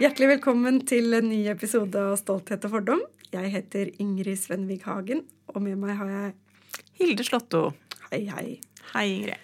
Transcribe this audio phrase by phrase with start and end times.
[0.00, 3.00] Hjertelig velkommen til en ny episode av Stolthet og fordom.
[3.34, 6.30] Jeg heter Ingrid Svenvig Hagen, og med meg har jeg
[6.96, 7.66] Hilde Slåtto.
[8.08, 8.46] Hei, hei.
[8.94, 9.42] Hei, Ingrid.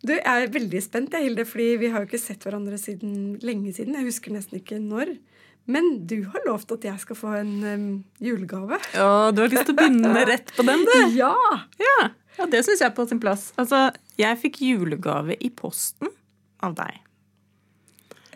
[0.00, 3.34] Du, Jeg er veldig spent, jeg, Hilde, fordi vi har jo ikke sett hverandre siden
[3.44, 3.98] lenge siden.
[3.98, 5.12] Jeg husker nesten ikke når.
[5.68, 7.88] Men du har lovt at jeg skal få en um,
[8.24, 8.78] julegave.
[8.94, 10.94] Ja, Du har lyst til å begynne rett på den, du?
[11.18, 11.34] Ja!
[11.84, 11.98] Ja,
[12.38, 13.50] ja det syns jeg er på sin plass.
[13.60, 16.08] Altså, jeg fikk julegave i posten
[16.64, 16.96] av deg.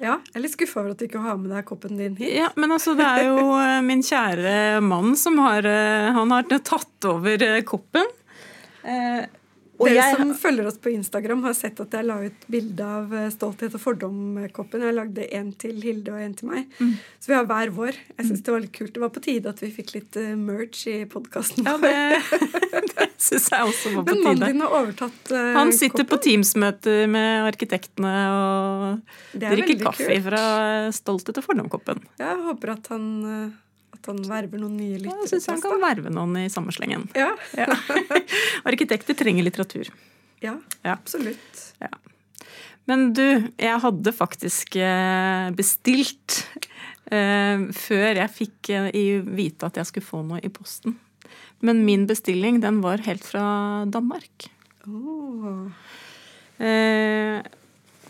[0.02, 0.16] Ja.
[0.32, 2.32] Jeg er litt skuffa over at du ikke har med deg koppen din hit.
[2.34, 6.48] Ja, Men altså, det er jo eh, min kjære mann som har eh, Han har
[6.58, 8.10] tatt over eh, koppen.
[9.72, 12.44] Eh, og Dere jeg som følger oss på Instagram, har sett at jeg la ut
[12.52, 14.84] bilde av eh, Stolthet og fordom-koppen.
[14.84, 16.68] Jeg lagde en til Hilde og en til meg.
[16.78, 16.92] Mm.
[17.18, 17.98] Så vi har hver vår.
[18.18, 18.92] Jeg synes Det var litt kult.
[18.94, 21.66] Det var på tide at vi fikk litt eh, merch i podkasten.
[21.66, 22.20] Ja, det,
[22.92, 24.20] det syns jeg også var på tide.
[24.20, 26.24] Men mannen din har overtatt uh, Han sitter på koppen.
[26.28, 30.26] Teams-møter med arkitektene og er drikker kaffe kult.
[30.28, 30.44] fra
[30.94, 32.02] Stolthet og fordom-koppen.
[32.20, 33.52] Jeg håper at han, eh,
[34.02, 35.28] at han verver noen nye Jeg lyttere.
[35.30, 37.06] syns han kan verve noen i samme slengen.
[37.16, 37.30] Ja,
[37.62, 37.68] Ja.
[38.68, 39.88] Arkitekter trenger litteratur.
[40.42, 40.96] ja, Ja.
[40.98, 41.68] absolutt.
[42.90, 43.22] Men du,
[43.62, 46.40] jeg hadde faktisk eh, bestilt
[47.14, 50.96] eh, før jeg fikk eh, vite at jeg skulle få noe i posten.
[51.62, 54.48] Men min bestilling, den var helt fra Danmark.
[54.90, 55.70] Oh.
[56.58, 57.38] Eh,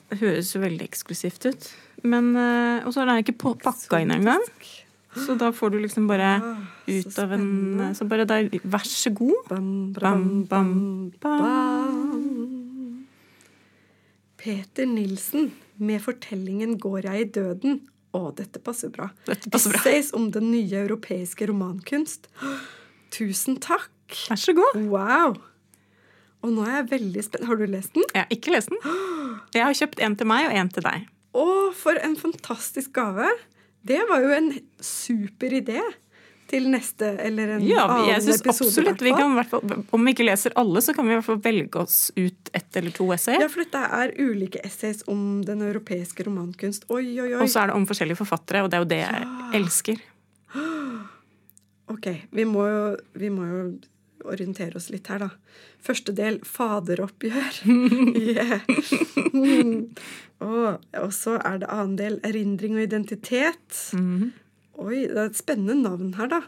[0.08, 1.68] det høres jo veldig eksklusivt ut.
[2.08, 4.40] Men, eh, og så er den ikke pakka inn engang.
[5.12, 6.56] Så da får du liksom bare Ah,
[6.88, 7.94] ut av en.
[7.94, 9.34] Så bare der, vær så god.
[9.48, 13.06] Bam, Bam, bam, bam, bam, bam.
[14.42, 17.80] Peter Nilsen med fortellingen 'Går jeg i døden'.
[18.12, 19.10] Å, dette passer bra.
[19.26, 19.78] Dette passer bra.
[19.80, 22.26] Essays om den nye europeiske romankunst.
[23.10, 23.88] Tusen takk!
[24.28, 24.76] Vær så god.
[24.90, 25.36] Wow!
[26.42, 27.46] Og nå er jeg veldig spent.
[27.46, 28.04] Har du lest den?
[28.12, 28.78] Jeg har ikke lest den.
[29.54, 31.06] Jeg har kjøpt en til meg og en til deg.
[31.32, 33.28] Å, for en fantastisk gave!
[33.84, 35.80] Det var jo en super idé
[36.52, 38.68] til neste eller en Ja, annen jeg synes episode.
[38.68, 41.16] absolutt vi kan, i hvert fall, Om vi ikke leser alle, så kan vi i
[41.16, 43.38] hvert fall velge oss ut ett eller to essay.
[43.40, 46.84] Ja, for dette er ulike essays om den europeiske romankunst.
[46.90, 47.40] Oi, oi, oi.
[47.42, 49.50] Og så er det om forskjellige forfattere, og det er jo det jeg Ja.
[49.60, 50.02] elsker.
[51.92, 52.82] Ok, vi må, jo,
[53.20, 53.62] vi må jo
[54.28, 55.30] orientere oss litt her, da.
[55.82, 57.62] Første del faderoppgjør.
[58.22, 58.60] yeah.
[59.32, 59.90] Mm.
[60.42, 63.84] Og, og så er det annen del erindring og identitet.
[63.98, 64.32] Mhm.
[64.82, 66.40] Oi, det er et spennende navn her, da.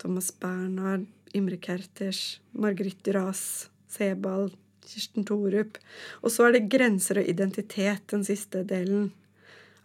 [0.00, 1.04] Thomas Bernhard,
[1.36, 4.54] Imre Kerters, Margrit Duras, Sebald,
[4.88, 5.78] Kirsten Thorup.
[6.22, 9.10] Og så er det grenser og identitet, den siste delen.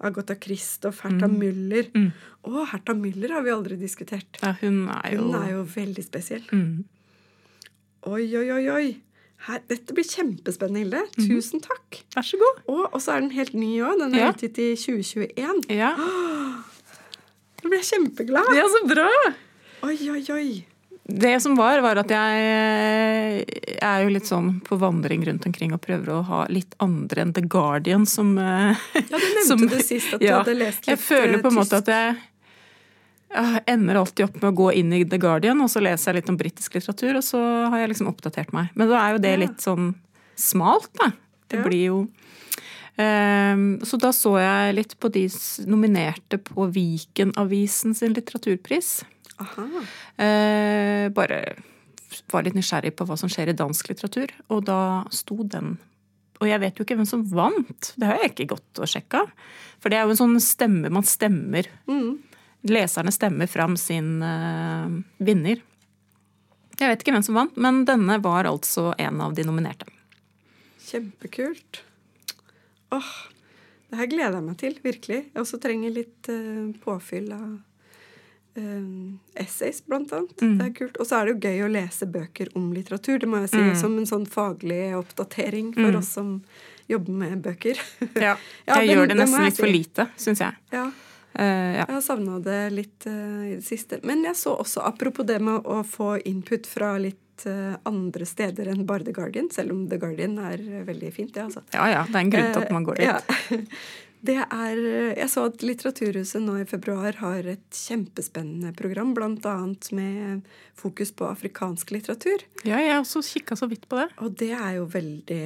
[0.04, 1.88] Agatha Kristoff, Hertha Müller.
[1.96, 2.10] Mm.
[2.50, 4.40] Å, Hertha Müller har vi aldri diskutert.
[4.42, 6.44] Ja, hun er jo, Hun er jo veldig spesiell.
[6.52, 6.84] Mm.
[8.10, 8.88] Oi, oi, oi, oi.
[9.48, 11.02] Her, dette blir kjempespennende, Hilde.
[11.18, 11.28] Mhm.
[11.30, 12.02] Tusen takk.
[12.16, 12.62] Vær så god.
[12.72, 13.98] Og, så er den helt ny òg.
[14.00, 14.32] Den er Ja.
[14.32, 15.64] utgitt i 2021.
[15.70, 15.94] Ja.
[17.64, 18.54] Nå ble jeg kjempeglad.
[18.56, 19.10] ja, så bra!
[19.84, 20.66] Oi, oi, oi.
[21.04, 25.74] Det som var, var at jeg, jeg er jo litt sånn på vandring rundt omkring
[25.76, 29.82] og prøver å ha litt andre enn The Guardian som Ja, du nevnte som- det
[29.84, 32.16] sist, at du ja, hadde lest litt Jeg føler på en eh, måte at jeg
[33.34, 36.22] jeg ender alltid opp med å gå inn i The Guardian, og så leser jeg
[36.22, 37.42] litt om britisk litteratur, og så
[37.74, 38.72] har jeg liksom oppdatert meg.
[38.78, 39.94] Men da er jo det litt sånn
[40.40, 41.12] smalt, da.
[41.54, 41.98] Det blir jo
[42.98, 45.28] um, Så da så jeg litt på de
[45.70, 49.04] nominerte på Viken-avisen sin litteraturpris.
[49.44, 49.68] Aha.
[50.18, 51.44] Uh, bare
[52.32, 54.80] var litt nysgjerrig på hva som skjer i dansk litteratur, og da
[55.14, 55.76] sto den.
[56.42, 59.24] Og jeg vet jo ikke hvem som vant, det har jeg ikke gått og sjekka.
[59.82, 61.70] For det er jo en sånn stemme, man stemmer.
[61.90, 62.22] Mm.
[62.64, 65.60] Leserne stemmer fram sin eh, vinner.
[66.80, 69.86] Jeg vet ikke hvem som vant, men denne var altså en av de nominerte.
[70.88, 71.82] Kjempekult.
[72.94, 73.12] Åh,
[73.90, 75.20] det her gleder jeg meg til, virkelig.
[75.34, 77.46] Jeg også trenger litt eh, påfyll av
[78.58, 78.90] eh,
[79.44, 80.34] essays, blant annet.
[80.42, 80.58] Mm.
[80.60, 81.00] Det er kult.
[81.04, 83.20] Og så er det jo gøy å lese bøker om litteratur.
[83.22, 83.76] Det må jeg si Mm.
[83.80, 85.98] som en sånn faglig oppdatering for Mm.
[86.02, 86.44] oss som
[86.90, 87.78] jobber med bøker.
[88.16, 88.36] Ja,
[88.68, 90.56] Ja, jeg gjør det nesten jeg litt for lite, syns jeg.
[90.72, 90.92] ja.
[91.34, 91.86] Eh, ja.
[91.88, 94.00] Jeg har savna det litt uh, i det siste.
[94.06, 98.70] Men jeg så også, apropos det med å få input fra litt uh, andre steder
[98.74, 101.66] enn bare The Guardian, selv om The Guardian er veldig fint, det, altså.
[101.74, 103.12] ja ja, det er en grunn til at man går dit.
[103.12, 103.22] Ja.
[104.24, 104.78] Det er
[105.18, 110.46] Jeg så at Litteraturhuset nå i februar har et kjempespennende program, annet med
[110.80, 112.46] fokus på afrikansk litteratur.
[112.64, 114.08] Ja, jeg har også kikka så vidt på det.
[114.24, 115.44] Og det er jo veldig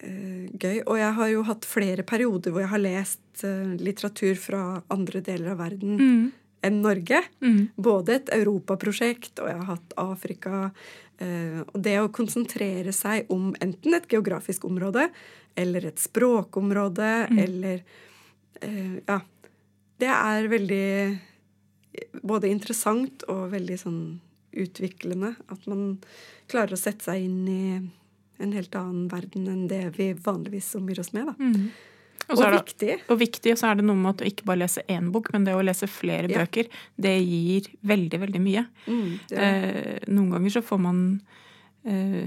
[0.00, 0.82] gøy.
[0.86, 5.20] Og jeg har jo hatt flere perioder hvor jeg har lest eh, litteratur fra andre
[5.24, 6.32] deler av verden Mm.
[6.62, 7.22] enn Norge.
[7.40, 7.68] Mm.
[7.76, 10.70] Både et europaprosjekt, og jeg har hatt Afrika.
[11.18, 15.08] Eh, og det å konsentrere seg om enten et geografisk område
[15.56, 17.38] eller et språkområde Mm.
[17.38, 17.82] eller
[18.60, 19.20] eh, ja,
[19.98, 21.18] det er veldig
[22.22, 24.20] både interessant og veldig sånn
[24.56, 25.36] utviklende.
[25.48, 25.98] At man
[26.48, 27.62] klarer å sette seg inn i
[28.38, 31.26] en helt annen verden enn det vi vanligvis omgir oss med.
[31.26, 31.34] Da.
[31.38, 31.70] Mm.
[32.28, 32.94] Og, det- viktig.
[33.08, 35.28] Og viktig, og så er det noe med at du ikke bare leser én bok,
[35.32, 36.40] men det å lese flere Ja.
[36.44, 36.66] bøker,
[36.98, 38.66] det gir veldig, veldig mye.
[38.88, 41.20] Mm, Eh, noen ganger så får man
[41.86, 42.26] eh,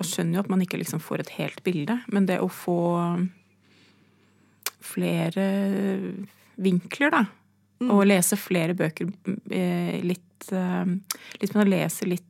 [0.00, 3.28] Og skjønner jo at man ikke liksom får et helt bilde, men det å få
[4.80, 5.46] flere
[6.56, 7.24] vinkler, da,
[7.80, 7.90] Mm.
[7.94, 9.06] og lese flere bøker
[9.52, 10.84] eh, litt eh,
[11.40, 12.24] Litt med å lese litt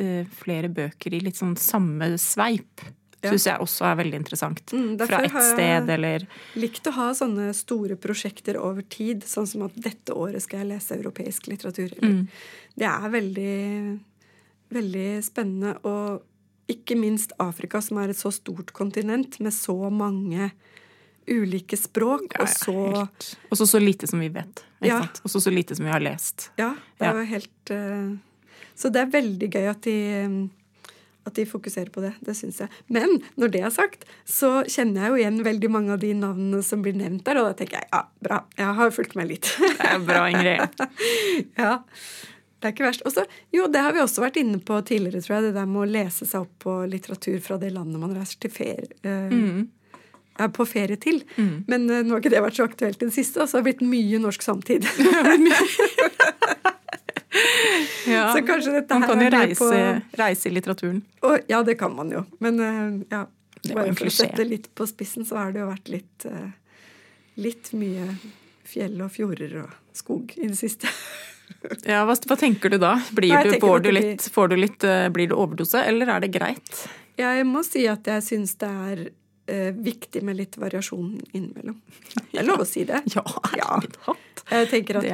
[0.00, 2.80] eh, flere bøker i litt sånn samme sveip,
[3.24, 3.30] Ja.
[3.32, 4.60] syns jeg også er veldig interessant.
[4.76, 6.26] Mm, Fra ett sted, eller
[6.60, 10.68] likt å ha sånne store prosjekter over tid, sånn som at dette året skal jeg
[10.74, 11.94] lese europeisk litteratur.
[12.02, 12.28] Mm.
[12.76, 14.00] Det er veldig,
[14.70, 15.78] veldig spennende.
[15.84, 16.22] Og
[16.68, 20.50] ikke minst Afrika, som er et så stort kontinent med så mange
[21.26, 24.64] ulike språk, Ja, og så helt- Også så lite som vi vet.
[24.82, 25.00] Ikke Ja.
[25.00, 25.22] sant?
[25.24, 26.50] Også så lite som vi har lest.
[26.58, 28.16] Ja, det er jo helt eh,
[28.74, 29.96] Så det er veldig gøy at de
[31.24, 32.10] at de fokuserer på det.
[32.20, 32.68] Det syns jeg.
[32.92, 36.60] Men når det er sagt, så kjenner jeg jo igjen veldig mange av de navnene
[36.66, 39.48] som blir nevnt der, og da tenker jeg ja, bra, jeg har fulgt med litt.
[39.78, 40.84] Det er bra, Ingrid.
[41.62, 41.78] ja,
[42.60, 43.06] det er ikke verst.
[43.08, 43.24] Også,
[43.56, 45.88] jo, det har vi også vært inne på tidligere, tror jeg, det der med å
[45.94, 49.64] lese seg opp på litteratur fra det landet man reiser til ferie, eh, Mm.
[50.44, 51.22] er på ferie til.
[51.40, 51.64] Mm.
[51.72, 53.64] Men eh, nå har ikke det vært så aktuelt i det siste, og så har
[53.64, 54.84] det blitt mye norsk samtid.
[58.06, 58.26] Ja.
[58.34, 60.98] Så kanskje dette Man her kan jo reise, på- reise i litteraturen.
[61.24, 62.24] Og, ja, det kan man jo.
[62.44, 63.22] Men eh, ja,
[63.72, 66.50] bare for å sette sette litt på spissen, så har det jo vært litt, eh,
[67.40, 68.10] litt mye
[68.68, 70.90] fjell og fjorder og skog i det siste.
[71.84, 72.94] Ja, hva, hva tenker du da?
[73.12, 76.08] Blir Nei, du, får du det litt, får du litt, eh, blir det overdose, eller
[76.14, 76.80] er det greit?
[77.20, 79.02] Jeg må si at jeg syns det er
[79.52, 81.76] eh, viktig med litt variasjon innimellom.
[82.32, 83.02] Det er lov å si det.
[83.12, 83.24] Ja,
[83.60, 83.78] Ja.
[84.50, 85.06] Jeg tenker at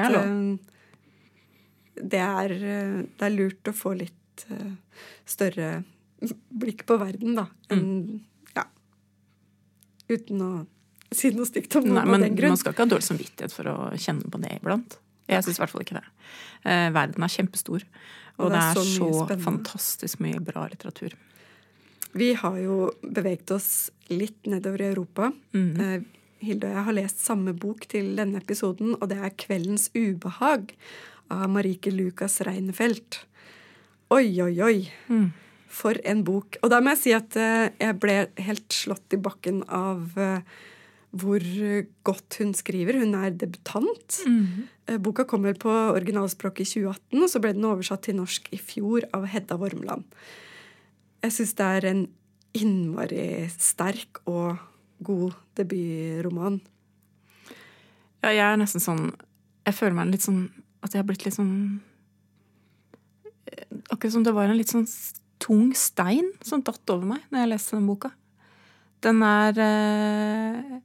[2.01, 4.75] Det er eh, det, er, det er lurt å få litt eh,
[5.29, 5.71] større
[6.51, 7.47] blikk på verden, da.
[7.73, 8.21] Enn
[8.57, 8.67] Ja.
[10.11, 10.51] Uten å
[11.11, 12.55] si noe stygt om noe noen av den grunn.
[12.55, 14.99] man skal ikke ha dårlig samvittighet for å kjenne på det iblant.
[15.31, 16.07] Jeg syns i hvert fall ikke det.
[16.67, 17.85] Eh, verden er kjempestor,
[18.37, 21.15] og, det er så, mye så fantastisk mye bra litteratur.
[22.19, 25.31] Vi har jo beveget oss litt nedover i Europa.
[25.55, 25.69] Mm.
[25.79, 26.01] Eh,
[26.41, 30.73] Hilde og jeg har lest samme bok til denne episoden, og det er 'Kveldens ubehag'
[31.31, 33.23] av Marike Lucas Reinfeldt.
[34.11, 34.77] Oi, oi, oi.
[35.09, 35.31] Mm.
[35.71, 36.59] For en bok.
[36.65, 40.43] Og da må jeg si at eh, jeg ble helt slått i bakken av eh,
[41.11, 41.43] hvor
[42.07, 43.01] godt hun skriver.
[43.03, 44.21] Hun er debutant.
[44.27, 44.47] Mm.
[44.47, 44.99] -hmm.
[44.99, 49.07] Boka kommer på originalspråket i 2018, og så ble den oversatt til norsk i fjor
[49.13, 50.05] av Hedda Wormland.
[51.23, 52.09] Jeg syns det er en
[52.57, 54.57] innmari sterk og
[55.05, 56.61] god debutroman.
[58.23, 59.13] Ja, jeg er nesten sånn
[59.67, 60.49] Jeg føler meg litt sånn
[60.83, 61.81] At jeg har blitt litt sånn
[63.51, 64.87] eh, Akkurat som det var en litt sånn
[65.41, 68.11] tung stein som datt over meg når jeg leste den boka.
[69.05, 70.79] Den er eh,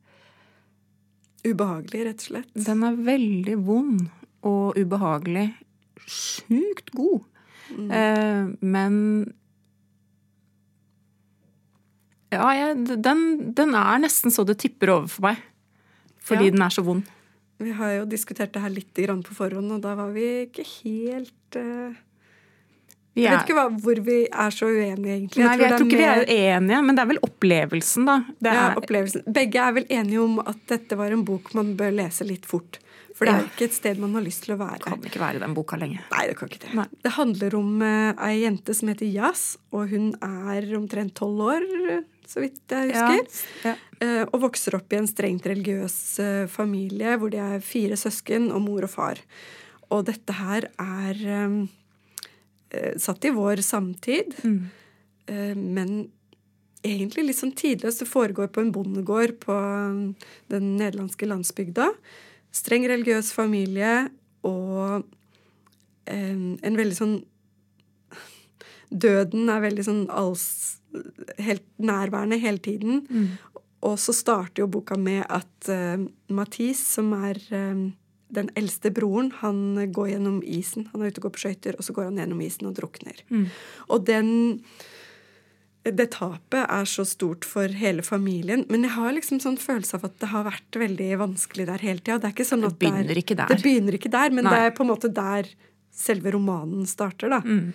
[1.46, 2.54] Ubehagelig, rett og slett.
[2.66, 4.06] Den er veldig vond
[4.46, 5.50] og ubehagelig.
[6.10, 7.26] Sjukt god.
[7.76, 7.92] Mm.
[7.92, 8.96] Eh, men
[12.34, 13.20] Ja, jeg, den,
[13.56, 15.44] den er nesten så det tipper over for meg.
[16.26, 16.56] Fordi Ja.
[16.56, 17.06] den er så vond.
[17.64, 20.66] Vi har jo diskutert det her litt grann på forhånd, og da var vi ikke
[20.84, 21.94] helt uh,
[23.16, 25.46] Jeg vet ikke hva, hvor vi er så uenige, egentlig.
[25.46, 26.26] nei, jeg tror ikke vi er
[26.58, 28.18] enige, men det er vel opplevelsen, da.
[28.44, 29.24] Det ja, er, opplevelsen.
[29.38, 32.82] Begge er vel enige om at dette var en bok man bør lese litt fort.
[33.16, 33.48] For det er Ja.
[33.48, 34.82] ikke et sted man har lyst til å være.
[34.84, 36.02] kan ikke være i den boka lenge.
[36.12, 36.74] Nei, det kan ikke det.
[36.76, 36.86] Nei.
[37.08, 41.64] Det handler om uh, ei jente som heter Yas, og hun er omtrent tolv år,
[42.32, 43.28] så vidt jeg husker.
[43.66, 43.76] Ja.
[44.02, 44.26] Ja.
[44.32, 48.62] og vokser opp i en strengt religiøs eh, familie hvor de er fire søsken og
[48.66, 49.22] mor og far.
[49.94, 51.56] Og dette her er eh,
[52.76, 54.60] eh, satt i vår samtid, Mm.
[55.28, 55.96] eh, men
[56.86, 58.04] egentlig litt sånn tidløst.
[58.04, 61.88] Det foregår på en bondegård på eh, den nederlandske landsbygda.
[62.56, 64.10] Streng religiøs familie
[64.46, 65.04] og
[66.08, 67.16] um, en veldig sånn
[68.96, 70.44] Døden er veldig sånn alls,
[71.42, 73.06] helt nærværende hele tiden.
[73.10, 73.62] Mm.
[73.86, 77.86] Og så starter jo boka med at uh, Mathis, som er uh,
[78.36, 80.90] den eldste broren, han går gjennom isen.
[80.92, 83.22] Han er ute og går på skøyter, og så går han gjennom isen og drukner.
[83.30, 83.48] Mm.
[83.94, 84.30] Og den
[85.86, 88.64] det tapet er så stort for hele familien.
[88.74, 92.02] Men jeg har liksom sånn følelse av at det har vært veldig vanskelig der hele
[92.02, 92.18] tida.
[92.24, 93.52] Det, sånn Det begynner er, ikke der.
[93.54, 94.54] det begynner ikke der, men Nei.
[94.56, 95.52] det er på en måte der
[95.94, 97.30] selve romanen starter.
[97.36, 97.42] da.
[97.46, 97.70] Mm.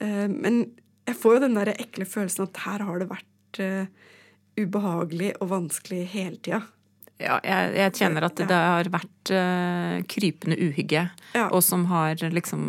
[0.00, 0.62] Uh, men
[1.10, 4.12] jeg får jo den der ekle følelsen at her har det vært uh,
[4.60, 6.62] ubehagelig og vanskelig hele tida.
[7.20, 11.48] Ja, jeg, jeg kjenner at det, det har vært uh, krypende uhygge, Ja.
[11.50, 12.64] og som har liksom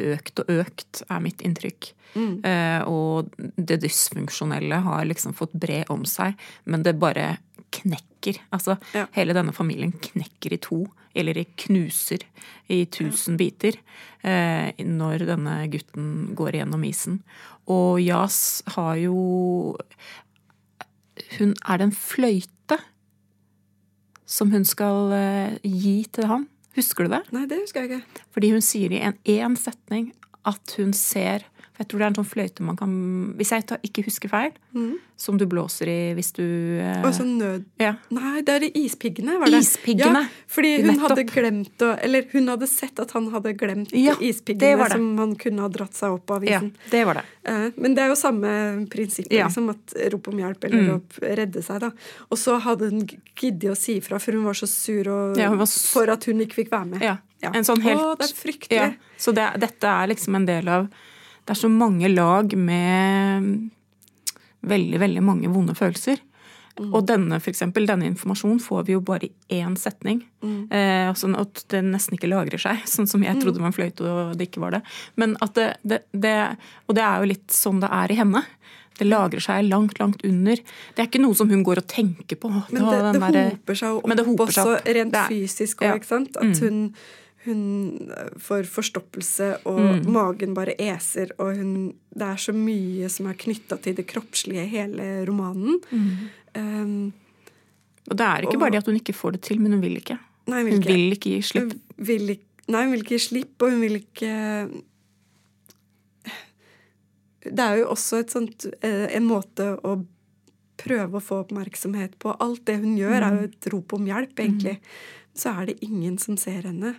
[0.00, 1.92] økt og økt, er mitt inntrykk.
[2.16, 2.40] Mm.
[2.42, 7.36] Uh, og det dysfunksjonelle har liksom fått bre om seg, men det bare
[7.76, 8.15] knekker.
[8.52, 9.06] Altså, Ja.
[9.12, 12.18] hele denne familien knekker i to, eller i knuser
[12.68, 13.78] i tusen biter,
[14.22, 17.22] eh, når denne gutten går gjennom isen.
[17.66, 19.76] Og Jas har jo
[21.38, 22.78] Hun Er det en fløyte
[24.26, 26.48] som hun skal eh, gi til ham?
[26.76, 27.22] Husker du det?
[27.32, 28.22] Nei, det husker jeg ikke.
[28.34, 30.10] Fordi hun sier i en én setning
[30.44, 32.92] at hun ser for Jeg tror det er en sånn fløyte man kan
[33.36, 34.52] Hvis jeg ikke husker feil,
[35.16, 36.42] som du blåser i hvis du
[36.80, 37.64] eh, Og sånn nød...
[37.80, 37.94] Ja.
[38.12, 39.60] Nei, det er ispiggene, var det?
[39.64, 40.22] Ispiggene.
[40.26, 41.04] Ja, fordi hun Nettopp.
[41.10, 44.90] hadde glemt å Eller hun hadde sett at han hadde glemt Ja, ispiggene det det.
[44.96, 47.24] som han kunne ha dratt seg opp av ja, det var det.
[47.48, 48.52] Eh, Men det er jo samme
[48.92, 49.46] prinsipp, Ja.
[49.48, 50.88] liksom, at rop om hjelp eller Mm.
[50.92, 51.80] rop redde seg.
[51.80, 51.90] da.
[52.30, 53.06] Og så hadde hun
[53.36, 56.40] giddet å si ifra, for hun var så sur og, var s- for at hun
[56.40, 57.02] ikke fikk være med.
[57.02, 57.16] Ja.
[57.42, 58.96] En sånn helt Å, det er fryktelig.
[59.18, 60.88] Så det, dette er liksom en del av
[61.46, 63.50] Det er så mange lag med
[64.66, 66.18] veldig, veldig mange vonde følelser.
[66.76, 66.90] Mm.
[66.92, 70.20] Og denne, for eksempel, denne informasjonen får vi jo bare i én setning.
[70.44, 70.58] Mm.
[70.68, 74.04] Eh, sånn at det nesten ikke lagrer seg, sånn som jeg trodde man en fløyte
[74.04, 74.82] og det ikke var det.
[75.16, 76.36] Men at det, det, det
[76.86, 78.44] Og det er jo litt sånn det er i henne.
[78.96, 80.60] Det lagrer seg langt, langt under.
[80.96, 82.48] Det er ikke noe som hun går og tenker på.
[82.72, 85.96] Men det, det hoper seg opp Men det hoper seg også rent fysisk òg, ja.
[86.00, 86.38] ikke sant?
[86.40, 86.78] At hun,
[87.46, 88.10] hun
[88.42, 90.10] får forstoppelse, og Mm.
[90.12, 94.62] magen bare eser, og hun Det er så mye som er knytta til det kroppslige
[94.64, 95.80] i hele romanen.
[95.92, 96.28] Mm.
[96.56, 97.12] Um,
[98.08, 99.80] Og det er ikke Og- bare det at hun ikke får det til, men hun
[99.82, 100.18] vil ikke.
[100.46, 100.94] nei, hun Hun vil ikke.
[100.94, 101.72] vil ikke gi slipp.
[101.72, 104.82] Hun vil ikke, nei, hun vil ikke gi slipp, og hun vil ikke
[107.46, 110.04] Det er jo også sånt, eh, en måte å
[110.76, 112.34] prøve å få oppmerksomhet på.
[112.40, 114.78] Alt det hun gjør, er jo et rop om hjelp, egentlig.
[115.34, 116.96] Så er det ingen som ser henne.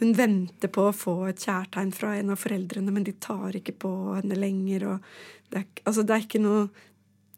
[0.00, 3.74] Hun venter på å få et kjærtegn fra en av foreldrene, men de tar ikke
[3.84, 4.86] på henne lenger.
[5.50, 6.62] Det, er, altså, det er ikke noe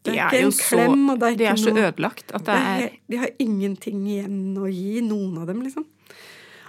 [0.03, 2.31] Det De er er ikke en klem, og det er De er så noe ødelagt
[2.35, 5.85] at det er, er de har ingenting igjen å gi, noen av dem, liksom.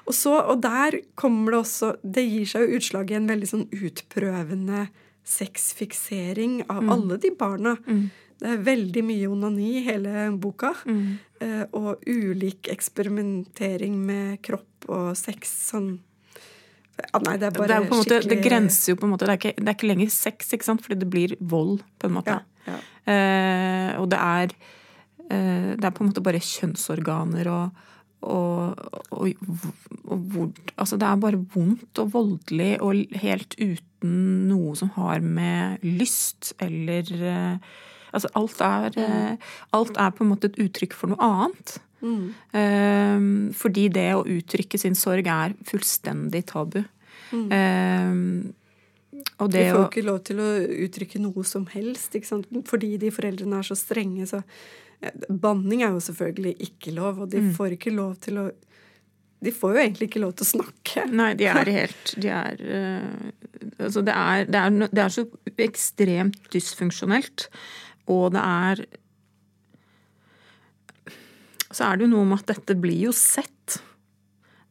[0.04, 3.48] Og, så, og der kommer det også Det gir seg jo utslag i en veldig
[3.48, 4.88] sånn utprøvende
[5.24, 7.78] sexfiksering av alle de barna.
[8.40, 10.72] Det er veldig mye onani i hele boka.
[11.40, 15.52] eh, Og ulik eksperimentering med kropp og sex.
[15.70, 16.00] Sånn
[16.98, 19.12] ja, Nei, det er bare det, er på skikkelig måte, det grenser jo på en
[19.16, 20.82] måte Det er ikke, det er ikke lenger sex, ikke sant?
[20.84, 22.36] fordi det blir vold, på en måte.
[22.36, 22.76] Ja, ja.
[23.10, 24.54] Eh, og det er
[25.28, 27.82] eh, Det er på en måte bare kjønnsorganer og
[28.24, 28.78] og,
[29.12, 29.34] og,
[30.08, 34.14] og altså det er bare vondt og voldelig og helt uten
[34.48, 37.58] noe som har med lyst eller eh,
[38.14, 39.36] Altså alt er, eh,
[39.76, 41.76] alt er på en måte et uttrykk for noe annet.
[42.04, 42.26] Mm.
[42.60, 46.82] Eh, fordi det å uttrykke sin sorg er fullstendig tabu.
[47.34, 48.14] Eh,
[49.40, 50.48] og De får å ikke lov til å
[50.86, 52.14] uttrykke noe som helst,
[52.68, 54.26] fordi de foreldrene er så strenge.
[54.30, 54.42] Så
[55.28, 57.54] banning er jo selvfølgelig ikke lov, og de Mm.
[57.56, 58.50] får ikke lov til å
[59.44, 61.02] De får jo egentlig ikke lov til å snakke.
[61.12, 63.30] Nei, de er helt De er uh,
[63.84, 65.24] Altså, det er, det er, det er så
[65.58, 67.48] ekstremt dysfunksjonelt,
[68.10, 68.84] og det er
[71.74, 73.80] Så er det jo noe med at dette blir jo sett.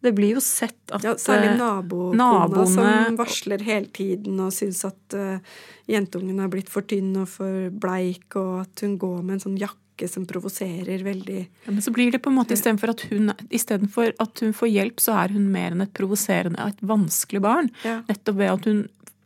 [0.03, 2.73] Det blir jo sett at Ja, særlig eh, nabokona naboene-
[3.07, 5.39] som varsler hele tiden og syns at uh,
[5.87, 9.59] jentungen er blitt for tynn og for bleik, og at hun går med en sånn
[9.59, 11.41] jakke som provoserer veldig.
[11.65, 14.71] Ja, Men så blir det på en måte istedenfor at hun istedenfor at hun får
[14.71, 17.71] hjelp, så er hun mer enn et provoserende, et vanskelig barn.
[17.83, 18.01] Ja.
[18.07, 18.81] Nettopp ved at hun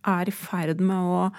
[0.07, 1.31] er i ferd med å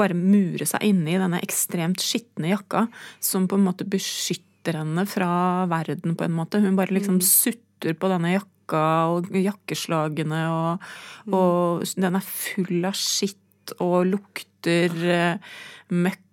[0.00, 2.86] bare mure seg inne i denne ekstremt skitne jakka,
[3.22, 6.60] som på en måte beskytter henne fra verden, på en måte.
[6.62, 8.82] Hun bare liksom sutter på denne jakka
[9.14, 10.90] og jakkeslagene, og,
[11.34, 15.54] og den er full av skitt og lukter eh,
[15.94, 16.26] møkk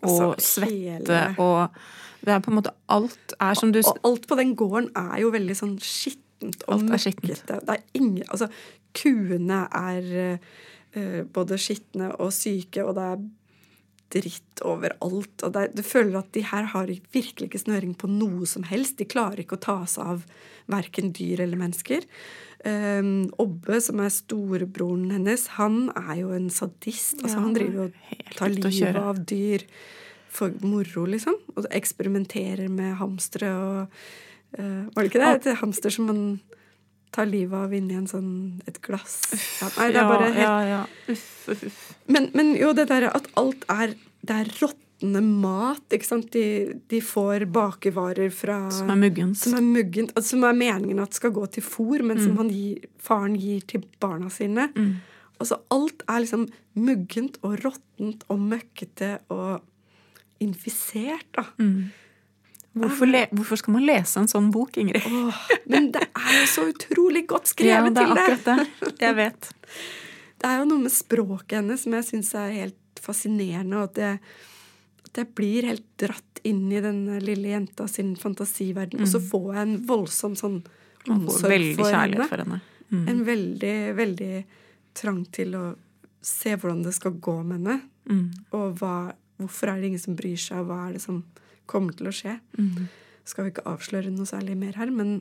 [0.00, 1.68] og Altså, svette hele- og
[2.24, 5.20] det er på en måte Alt er som du Og alt på den gården er
[5.22, 7.60] jo veldig sånn skittent og møkkete.
[7.64, 8.50] Det er ingen Altså,
[8.96, 10.50] kuene er eh,
[11.32, 13.20] både skitne og syke, og det er
[14.10, 15.44] dritt overalt.
[15.46, 18.66] Og det er, du føler at de her har virkelig ikke snøring på noe som
[18.66, 18.98] helst.
[18.98, 20.24] De klarer ikke å ta seg av
[20.70, 22.06] verken dyr eller mennesker.
[22.64, 27.20] Um, Obbe, som er storebroren hennes, han er jo en sadist.
[27.22, 29.64] Altså, Ja, han driver og tar livet av dyr
[30.30, 31.38] for moro, liksom.
[31.56, 33.80] Og eksperimenterer med hamstere og
[34.58, 35.34] uh, Var det ikke det?
[35.38, 36.24] Et hamster som man
[37.12, 39.16] tar livet av inni en sånn, et glass.
[39.60, 40.82] Ja, nei, det er bare helt ja, ja.
[41.10, 41.80] Uff, uff, uff.
[42.06, 45.80] men, men jo, det derre at alt er Det er råtne mat.
[45.96, 46.26] ikke sant?
[46.32, 49.38] De, de får bakevarer fra Som er muggent.
[49.40, 52.24] Som er muggent, altså, som er meningen at skal gå til fôr, men Mm.
[52.26, 54.68] som han gir, faren gir til barna sine.
[55.40, 59.62] Altså alt er liksom muggent og råttent og møkkete og
[60.40, 61.44] infisert, da.
[61.58, 61.90] Mm.
[62.72, 65.02] Hvorfor, hvorfor skal man lese en sånn bok, Ingrid?
[65.06, 65.40] Åh,
[65.72, 68.22] men det er jo så utrolig godt Ja, skrevet det er til det!
[68.22, 68.92] akkurat det.
[69.02, 69.48] Jeg vet.
[70.40, 73.98] Det er jo noe med språket hennes som jeg syns er helt fascinerende, og at
[73.98, 74.20] jeg,
[75.10, 79.48] at jeg blir helt dratt inn i den lille jenta sin fantasiverden, og så får
[79.56, 80.60] jeg en voldsom sånn
[81.10, 82.28] omsorg for kjærlighet henne.
[82.30, 82.60] for henne.
[82.90, 83.02] Mm.
[83.12, 84.32] En veldig, veldig
[84.98, 85.64] trang til å
[86.22, 88.30] se hvordan det skal gå med henne, Mm.
[88.56, 91.20] og hva, hvorfor er det ingen som bryr seg, og hva er det som
[91.70, 92.36] kommer til å skje.
[92.58, 92.88] Mm.
[93.28, 95.20] Skal vi ikke avsløre noe særlig mer her, men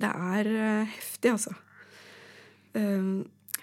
[0.00, 1.54] det er eh, heftig, altså.
[2.76, 3.10] Eh,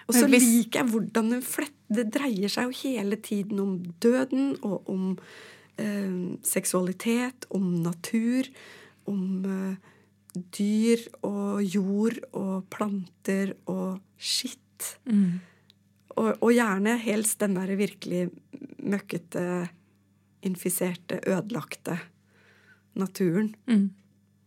[0.04, 3.74] og så hvis- liker jeg hvordan hun fletter Det dreier seg jo hele tiden om
[4.00, 5.18] døden og om
[5.78, 8.48] eh, seksualitet, om natur,
[9.06, 9.76] om uh,
[10.34, 14.96] dyr og jord og planter og skitt.
[15.04, 15.40] Mm.
[16.16, 18.28] Og, og gjerne helst den der virkelig
[18.84, 19.68] møkkete,
[20.44, 21.98] infiserte, ødelagte
[22.94, 23.54] naturen.
[23.66, 23.88] Mm.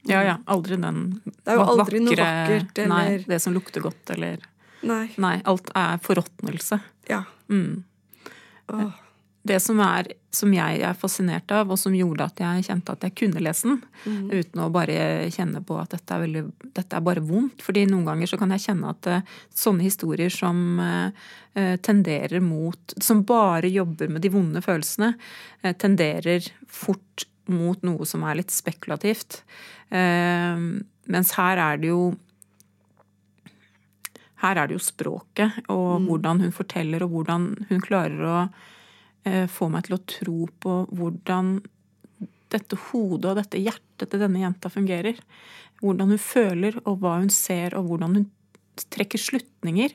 [0.08, 0.38] Ja, ja.
[0.46, 4.46] Aldri den Det er jo aldri aldri noe vakkert, Nei, det som lukter godt, eller
[4.88, 5.10] Nei.
[5.18, 6.80] Nei, alt er forråtnelse.
[7.10, 7.24] Ja.
[7.50, 7.84] Mm.
[8.72, 9.04] Åh.
[9.48, 13.06] Det som, er, som jeg er fascinert av, og som gjorde at jeg kjente at
[13.08, 14.30] jeg kunne lese den, Mm.
[14.32, 16.44] uten å bare kjenne på at dette er, veldig,
[16.78, 17.62] dette er bare vondt.
[17.66, 22.94] fordi noen ganger så kan jeg kjenne at uh, sånne historier som eh, tenderer mot
[23.02, 25.16] Som bare jobber med de vonde følelsene,
[25.64, 29.42] uh, tenderer fort mot noe som er litt spekulativt.
[31.08, 32.18] Mens her er det jo
[34.44, 38.42] her er det jo språket og hvordan hun forteller, og hvordan hun klarer å
[39.28, 41.58] eh, få meg til å tro på hvordan
[42.52, 45.20] dette hodet og dette hjertet til denne jenta fungerer.
[45.82, 48.28] Hvordan hun føler, og hva hun ser, og hvordan hun
[48.94, 49.94] trekker slutninger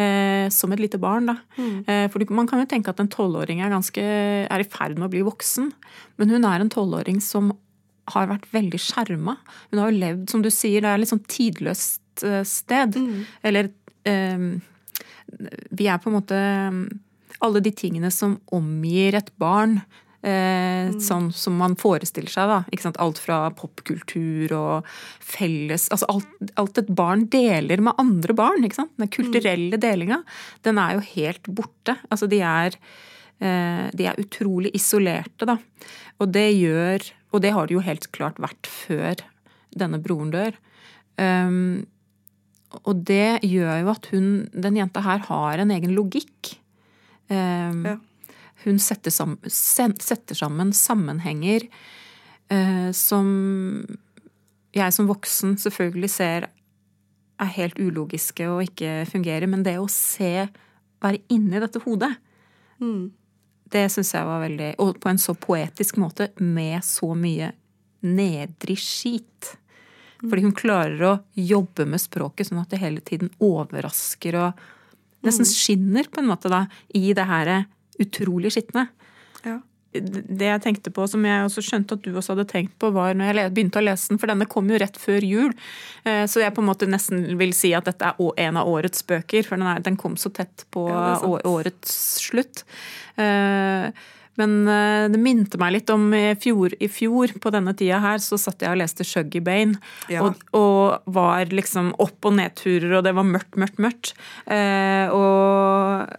[0.00, 1.28] eh, som et lite barn.
[1.28, 1.36] Da.
[1.60, 5.08] Eh, for man kan jo tenke at en tolvåring er, ganske, er i ferd med
[5.08, 5.70] å bli voksen,
[6.20, 7.52] men hun er en tolvåring som
[8.12, 9.38] har vært veldig skjerma.
[9.70, 12.44] Hun har jo levd, som du sier, det er litt sånn tidløst sted.
[12.46, 12.98] sted.
[13.42, 13.70] Eller
[14.04, 14.48] eh,
[15.70, 16.40] Vi er på en måte
[17.44, 19.82] Alle de tingene som omgir et barn.
[20.24, 22.48] Eh, Sånn som man forestiller seg.
[22.48, 22.92] da?
[23.04, 24.86] Alt fra popkultur og
[25.20, 28.64] felles altså alt, alt et barn deler med andre barn.
[28.64, 30.22] Den kulturelle delinga,
[30.64, 31.98] den er jo helt borte.
[32.08, 32.78] Altså de er
[33.40, 35.58] eh, de er utrolig isolerte, da.
[36.20, 39.18] Og det gjør Og det har det jo helt klart vært før
[39.74, 40.54] denne broren dør.
[41.18, 41.82] Um,
[42.86, 46.54] og det gjør jo at hun, den jenta her, har en egen logikk.
[47.30, 47.96] Um, Ja.
[48.64, 51.66] Hun setter sammen, setter sammen sammenhenger
[52.48, 53.26] eh, som
[54.74, 56.46] jeg som voksen selvfølgelig ser
[57.42, 59.46] er helt ulogiske og ikke fungerer.
[59.50, 60.48] Men det å se,
[61.02, 62.14] være inni dette hodet,
[62.80, 63.10] Mm.
[63.70, 67.52] det syns jeg var veldig Og på en så poetisk måte, med så mye
[68.02, 69.56] nedrig skit.
[70.20, 74.64] Fordi hun klarer å jobbe med språket sånn at det hele tiden overrasker og
[75.24, 77.54] nesten skinner på en måte da, i det her
[78.02, 78.88] utrolig skitne.
[79.44, 79.60] Ja.
[79.94, 83.14] Det jeg tenkte på, som jeg også skjønte at du også hadde tenkt på, var
[83.14, 85.52] når jeg begynte å lese den, for denne kom jo rett før jul.
[86.02, 89.06] Eh, Så jeg på en måte nesten vil si at dette er en av årets
[89.06, 91.94] bøker, for den, er, den kom så tett på Ja, årets
[92.26, 92.64] slutt.
[93.14, 93.92] Eh,
[94.40, 98.22] Men eh, det minte meg litt om i fjor, i fjor på denne tida her,
[98.22, 99.78] så satt jeg og leste Shuggy Bane.
[100.12, 100.24] Ja.
[100.26, 104.14] Og, og var liksom opp- og nedturer, og det var mørkt, mørkt, mørkt.
[104.50, 106.10] Eh, og,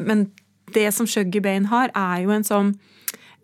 [0.00, 0.28] men
[0.74, 2.74] det som Shuggy Bane har, er jo en sånn,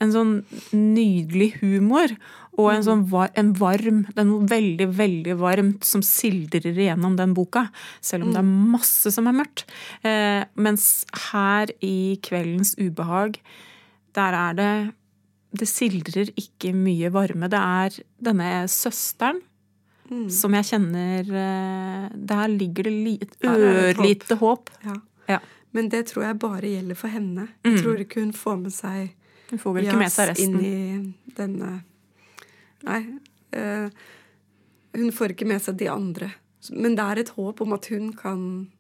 [0.00, 0.36] en sånn
[0.72, 2.14] nydelig humor.
[2.58, 7.14] Og en sånn var, en varm Det er noe veldig, veldig varmt som sildrer igjennom
[7.16, 7.68] den boka.
[8.04, 9.64] Selv om det er masse som er mørkt.
[10.04, 13.38] Eh, mens her i Kveldens ubehag,
[14.14, 14.94] der er det
[15.52, 17.48] Det sildrer ikke mye varme.
[17.50, 19.40] Det er denne søsteren
[20.30, 24.70] som jeg kjenner eh, Der ligger det li, et Her det et ørlite håp.
[24.84, 24.94] Ja.
[25.28, 25.38] Ja.
[25.72, 27.48] Men det tror jeg bare gjelder for henne.
[27.64, 27.82] Jeg Mm.
[27.82, 29.10] tror ikke hun får med seg
[29.50, 30.60] Hun får vel ikke med seg resten.
[30.60, 31.82] inn i denne
[32.84, 33.00] Nei.
[33.54, 33.90] Uh,
[34.94, 36.30] hun får ikke med seg de andre.
[36.72, 38.70] Men det er et håp om at hun kan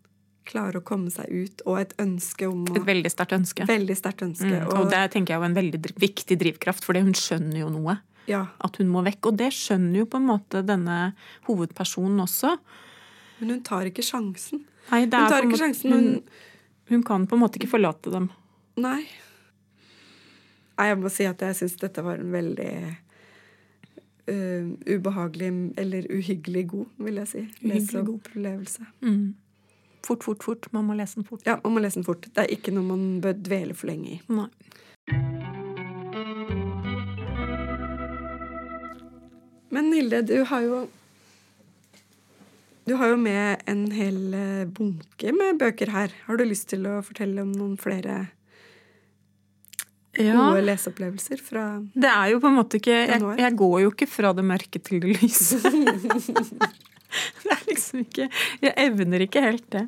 [0.50, 3.66] klare å komme seg ut, og et ønske om å Et veldig sterkt ønske.
[3.70, 4.50] Veldig sterkt ønske.
[4.50, 7.98] Mm, og det tenker jeg er en veldig viktig drivkraft, for hun skjønner jo noe.
[8.26, 9.30] ja, At hun må vekk.
[9.30, 11.14] Og det skjønner jo på en måte denne
[11.48, 12.56] hovedpersonen også.
[13.40, 14.64] men hun tar ikke sjansen.
[14.90, 15.90] Nei, det Hun er tar på en ikke måte- sjansen.
[15.92, 16.22] Hun, Hun,
[16.90, 18.30] hun kan på en måte ikke forlate dem.
[18.76, 19.06] nei.
[20.80, 22.96] Nei, jeg må si at jeg syns dette var en veldig
[24.30, 27.42] uh, ubehagelig eller uhyggelig god, vil jeg si.
[27.64, 28.14] Uhyggelig god.
[28.20, 28.86] opplevelse.
[29.04, 29.34] Mm.
[30.06, 30.68] Fort, fort, fort.
[30.72, 31.42] Man må lese den fort.
[31.46, 32.24] Ja, man må lese den fort.
[32.34, 34.20] Det er ikke noe man bør dvele for lenge i.
[34.32, 34.48] Nei.
[39.70, 40.80] Men Hilde, du har jo
[42.88, 46.14] Du har jo med en hel eh, bunke med bøker her.
[46.26, 48.28] Har du lyst til å fortelle om noen flere
[50.18, 50.34] Ja.
[50.34, 54.08] gode leseopplevelser fra Det er jo på en måte ikke jeg, jeg går jo ikke
[54.10, 55.60] fra det mørke til det lyse.
[57.46, 58.28] det liksom ikke
[58.62, 59.86] Jeg evner ikke helt det.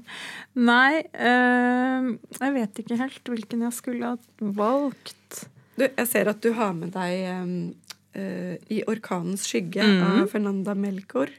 [0.59, 5.47] Nei, øh, jeg vet ikke helt hvilken jeg skulle ha valgt.
[5.77, 7.15] Du, jeg ser at du har med deg
[8.17, 9.99] eh, I orkanens skygge mm.
[10.05, 11.33] av Fernanda Melchor.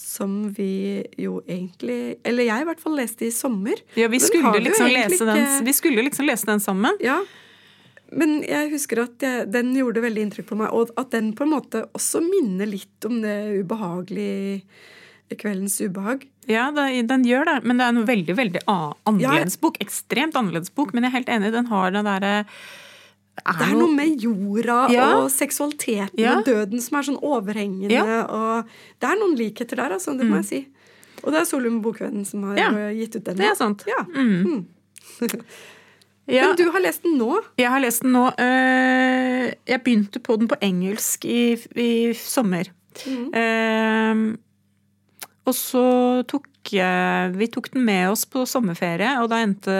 [0.00, 3.82] Som vi jo egentlig Eller jeg i hvert fall leste i sommer.
[3.98, 6.96] Ja, vi skulle, liksom lese den, vi skulle liksom lese den sammen.
[7.04, 7.20] Ja.
[8.10, 11.46] Men jeg husker at jeg, den gjorde veldig inntrykk på meg, og at den på
[11.46, 14.62] en måte også minner litt om det ubehagelige
[15.38, 16.26] Kveldens ubehag.
[16.48, 19.76] Ja, den gjør det, men det er en veldig veldig annerledes annerledes bok.
[19.80, 22.32] Ekstremt annerledes bok, men jeg er helt enig, den har den derre
[23.40, 25.06] Det er noe med jorda Ja.
[25.20, 26.38] og seksualiteten Ja.
[26.38, 27.90] og døden som er sånn overhengende.
[27.92, 28.24] Ja.
[28.26, 28.64] og
[29.00, 30.66] Det er noen likheter der, altså, det må jeg si.
[31.22, 32.68] Og det er Solum Bokvennen som har Ja.
[32.76, 33.36] eh, gitt ut den.
[33.36, 33.84] Det er sant.
[33.86, 34.04] Ja.
[34.04, 34.66] Mm.
[36.30, 37.40] Ja, Men du har lest den nå?
[37.58, 38.28] jeg har lest den nå.
[38.38, 42.64] øh, Jeg begynte på den på engelsk i, i sommer.
[43.06, 44.38] Mhm.
[45.48, 45.82] Og så
[46.28, 49.76] tok jeg Vi tok den med oss på sommerferie, og da endte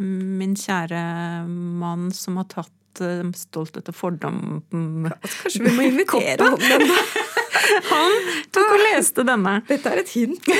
[0.00, 1.02] min kjære
[1.48, 6.86] mann, som har tatt eh, Stolthet og fordom Altså, kanskje vi må invitere ham den,
[6.92, 6.98] da?
[7.90, 8.12] Han
[8.54, 9.54] tok og leste denne.
[9.66, 10.44] Dette er et hint.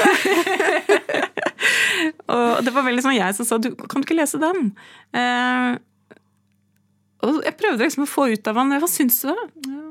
[2.35, 4.73] Og det var veldig sånn jeg som sa du kan du ikke lese den?
[5.17, 5.77] Eh,
[7.27, 9.33] og jeg prøvde liksom å få ut av han hva syns du?
[9.67, 9.85] Ja,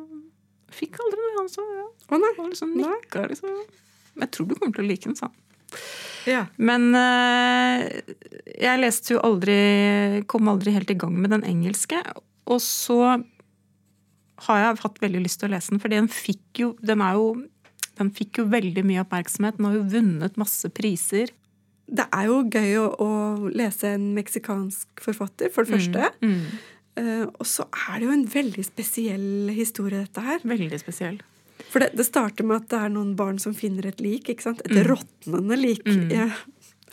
[0.76, 1.64] fikk aldri noe, han sa.
[1.76, 1.85] Ja.
[2.10, 2.34] Å nei.
[2.38, 3.56] Og liksom nikka, liksom.
[4.16, 5.40] Jeg tror du kommer til å like den, sa han.
[6.26, 6.46] Ja.
[6.58, 8.14] Men eh,
[8.58, 9.56] jeg leste jo aldri
[10.32, 12.00] Kom aldri helt i gang med den engelske.
[12.50, 13.00] Og så
[14.46, 17.20] har jeg hatt veldig lyst til å lese den, for den fikk jo Den er
[17.20, 17.36] jo
[17.96, 19.56] den fikk jo veldig mye oppmerksomhet.
[19.56, 21.30] Den har jo vunnet masse priser.
[21.86, 23.10] Det er jo gøy å, å
[23.56, 26.10] lese en meksikansk forfatter, for det første.
[26.20, 26.42] Mm.
[27.00, 30.44] Eh, og så er det jo en veldig spesiell historie, dette her.
[30.44, 31.22] Veldig spesiell.
[31.76, 34.30] For det, det starter med at det er noen barn som finner et lik.
[34.32, 34.62] ikke sant?
[34.64, 34.86] Et Mm.
[34.94, 35.82] råtnende lik.
[36.14, 36.30] Ja.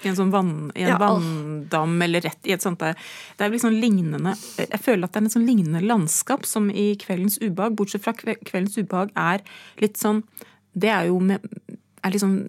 [0.03, 2.97] I en sånn vann, i en Ja, vanndam eller rett i et sånt der
[3.39, 6.97] Det er liksom lignende Jeg føler at det er et sånn lignende landskap som i
[6.99, 9.45] Kveldens ubehag, bortsett fra Kveldens ubehag er
[9.79, 10.25] litt sånn
[10.75, 11.39] Det er jo med
[12.03, 12.49] er liksom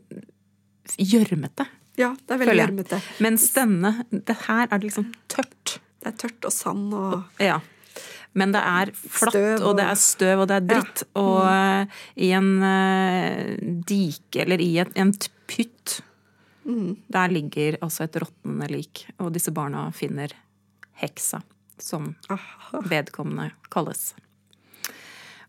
[0.98, 1.68] gjørmete.
[1.96, 3.02] ja, det er veldig gjørmete.
[3.22, 5.78] Mens denne det Her er det liksom tørt.
[6.02, 7.60] Det er tørt og sand og Ja.
[8.38, 11.04] Men det er flatt, Støv og, det er støv, og det er dritt.
[11.20, 13.54] Og eh, i en eh,
[13.86, 16.00] dike, eller i et, en pytt, pytt,
[17.14, 19.06] der ligger altså et råtnende lik.
[19.22, 20.34] Og disse barna finner
[21.02, 21.44] heksa,
[21.78, 22.14] som
[22.90, 24.14] vedkommende kalles.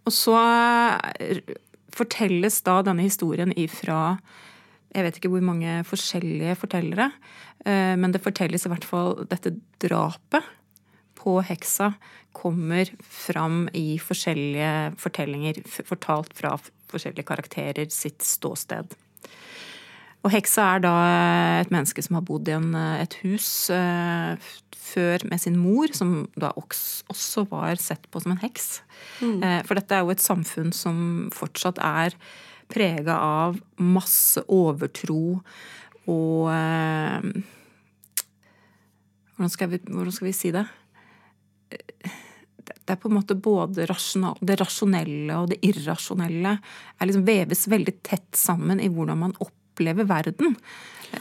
[0.05, 0.37] Og så
[1.17, 1.55] eh,
[1.95, 4.19] fortelles da denne historien ifra
[4.95, 7.09] jeg vet ikke hvor mange forskjellige fortellere,
[7.67, 9.51] men det fortelles i hvert fall dette
[9.83, 10.47] drapet
[11.25, 11.95] på heksa
[12.37, 16.57] kommer fram i forskjellige fortellinger, fortalt fra
[16.91, 18.93] forskjellige karakterer sitt ståsted.
[20.25, 20.95] Og heksa er da
[21.61, 24.53] et menneske som har bodd i en, et hus eh,
[24.85, 28.81] før med sin mor, som da også var sett på som en heks.
[29.21, 32.17] Eh, For dette er jo et samfunn som fortsatt er
[32.73, 35.43] prega av masse overtro
[36.09, 37.29] og eh,
[39.35, 40.65] hvordan, skal vi, hvordan skal vi si det?
[42.65, 47.67] Det er på en måte både rasjonal, det rasjonelle og det irrasjonelle er liksom veves
[47.73, 50.57] veldig tett sammen i hvordan man opplever verden.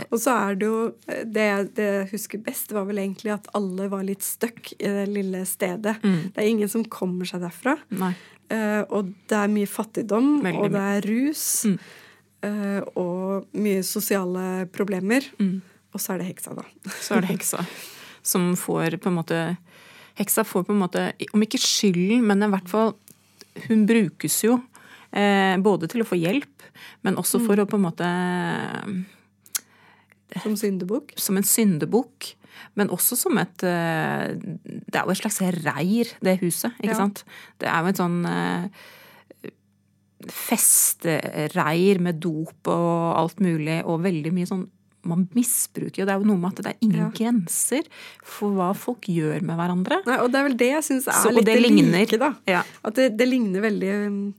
[0.09, 3.89] Og så er det jo Det, det jeg husker best, var vel egentlig at alle
[3.91, 5.99] var litt stuck i det lille stedet.
[6.03, 6.31] Mm.
[6.33, 7.77] Det er ingen som kommer seg derfra.
[8.49, 11.45] Eh, og det er mye fattigdom, Veldig og det er rus.
[11.69, 11.77] Mm.
[12.49, 15.27] eh, og mye sosiale problemer.
[15.39, 15.61] Mm.
[15.93, 16.65] Og så er det heksa, da.
[16.97, 17.67] Så er det heksa
[18.23, 19.39] som får på en måte
[20.19, 22.93] Heksa får på en måte, om ikke skylden, men i hvert fall
[23.67, 24.59] Hun brukes jo
[25.13, 26.63] eh, både til å få hjelp,
[27.05, 28.07] men også for å på en måte
[30.41, 31.13] Som syndebukk.
[31.21, 32.31] som en syndebukk,
[32.75, 36.99] men også som et eh, Det er jo et slags reir, det huset, ikke Ja.
[37.03, 37.23] sant?
[37.61, 38.67] Det er jo et sånn eh,
[40.33, 44.65] festereir med dop og alt mulig, og veldig mye sånn
[45.05, 46.05] man misbruker jo.
[46.05, 47.09] Det er jo noe med at det er ingen Ja.
[47.11, 47.83] grenser
[48.23, 50.01] for hva folk gjør med hverandre.
[50.05, 51.99] Nei, og det er vel det jeg syns er Så- litt det ligner.
[51.99, 52.33] like, da.
[52.47, 52.63] Ja.
[52.85, 54.33] At det, det ligner veldig um,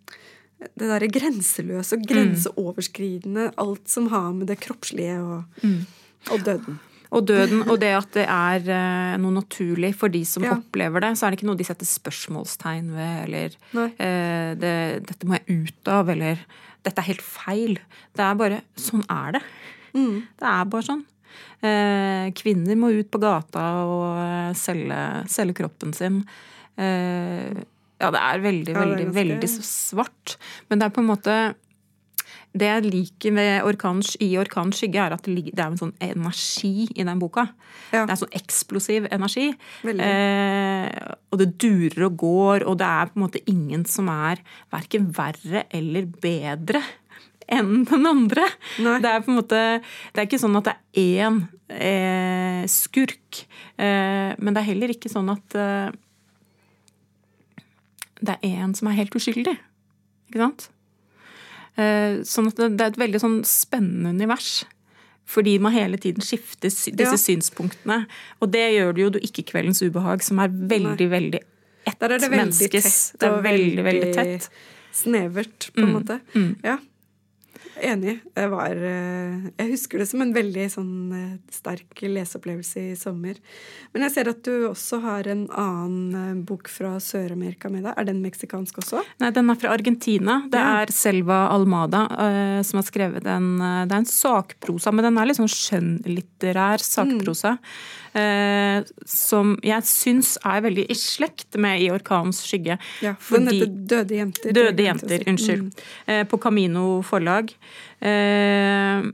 [0.60, 3.52] det derre grenseløse og grenseoverskridende.
[3.58, 5.86] Alt som har med det kroppslige og, Mm.
[6.30, 6.78] og døden.
[7.12, 10.54] Og døden, og det at det er eh, noe naturlig for de som Ja.
[10.56, 13.50] opplever det, så er det ikke noe de setter spørsmålstegn ved, eller
[14.00, 16.38] eh, det, 'Dette må jeg ut av', eller
[16.82, 17.78] 'Dette er helt feil'.
[18.16, 19.42] Det er bare Sånn er det.
[19.94, 20.22] Mm.
[20.40, 21.04] Det er bare sånn.
[21.64, 25.00] Eh, kvinner må ut på gata og eh, selge,
[25.32, 26.22] selge kroppen sin.
[26.76, 27.62] Eh,
[28.02, 30.38] ja, det er veldig, Ja, det er veldig, veldig svart.
[30.68, 31.36] Men det er på en måte
[32.54, 36.86] Det jeg liker ved orkan, i 'Orkan skygge', er at det, er en sånn energi
[36.94, 37.48] i den boka.
[37.90, 38.06] Ja.
[38.06, 39.48] Det er sånn eksplosiv energi.
[39.82, 40.86] Eh,
[41.32, 44.38] og det durer og går, og det er på en måte ingen som er
[44.70, 46.84] verken verre eller bedre
[47.48, 48.44] enn den andre.
[48.80, 48.98] Nei.
[49.00, 49.60] Det er på en måte
[50.12, 53.44] Det er ikke sånn at det er én eh, skurk.
[53.78, 55.90] Eh, men det er heller ikke sånn at eh,
[58.24, 59.56] det er én som er helt uskyldig.
[60.30, 60.68] Ikke sant?
[61.76, 64.62] Eh, sånn at det, det er et veldig sånn spennende univers.
[65.28, 67.20] Fordi man hele tiden skifter sy- disse Ja.
[67.20, 68.04] synspunktene.
[68.44, 71.40] Og det gjør det jo du ikke Kveldens ubehag, som er veldig, veldig
[71.86, 72.84] ett er veldig menneskes.
[73.12, 74.48] tett Det er og veldig, veldig tett.
[74.92, 76.20] snevert, på en Mm, måte.
[76.34, 76.56] mm.
[76.64, 76.78] Ja.
[77.82, 78.20] Enig.
[78.34, 83.38] Det var eh, Jeg husker det som en veldig sånn eh, sterk leseopplevelse i sommer.
[83.92, 87.94] Men jeg ser at du også har en annen eh, bok fra Sør-Amerika med deg.
[87.98, 89.02] Er den meksikansk også?
[89.22, 90.38] Nei, den er fra Argentina.
[90.50, 90.82] Det Ja.
[90.84, 92.04] er Selva Almada
[92.64, 93.60] som har skrevet den.
[93.60, 97.58] eh, det er en sakprosa, men den er litt sånn skjønnlitterær sakprosa.
[98.18, 102.78] Eh, som jeg syns er veldig i slekt med I orkanens skygge.
[103.04, 104.56] Ja, Den heter Døde jenter.
[104.56, 105.30] Døde jenter, si.
[105.30, 105.64] unnskyld.
[105.64, 105.94] Mm.
[106.06, 107.54] Eh, på Camino forlag.
[108.00, 109.10] Eh,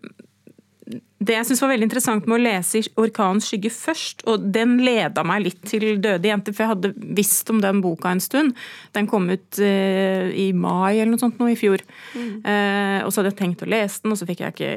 [1.21, 5.21] det jeg syns var veldig interessant med å lese Orkanens skygge først, og den leda
[5.27, 8.55] meg litt til Døde jenter, for jeg hadde visst om den boka en stund.
[8.97, 11.85] Den kom ut eh, i mai eller noe sånt nå i fjor.
[12.17, 14.73] Eh, og så hadde jeg tenkt å lese den, og så fikk jeg ikke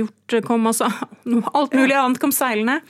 [0.00, 0.42] gjort det.
[0.48, 0.90] Kom altså,
[1.60, 2.80] alt mulig annet kom seilende.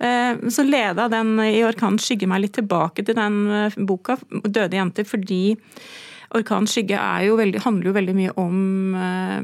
[0.00, 4.76] Eh, Så leda den i Orkanens skygge meg litt tilbake til den eh, boka, 'Døde
[4.78, 5.56] jenter', fordi
[6.36, 9.40] Orkanens skygge jo veldig, handler jo veldig mye om eh,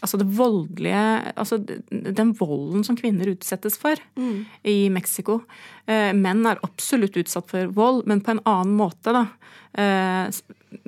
[0.00, 1.58] altså det voldelige altså
[1.90, 4.46] Den volden som kvinner utsettes for Mm.
[4.64, 5.42] i Mexico.
[5.88, 9.26] Eh, menn er absolutt utsatt for vold, men på en annen måte, da.
[9.74, 10.30] Eh,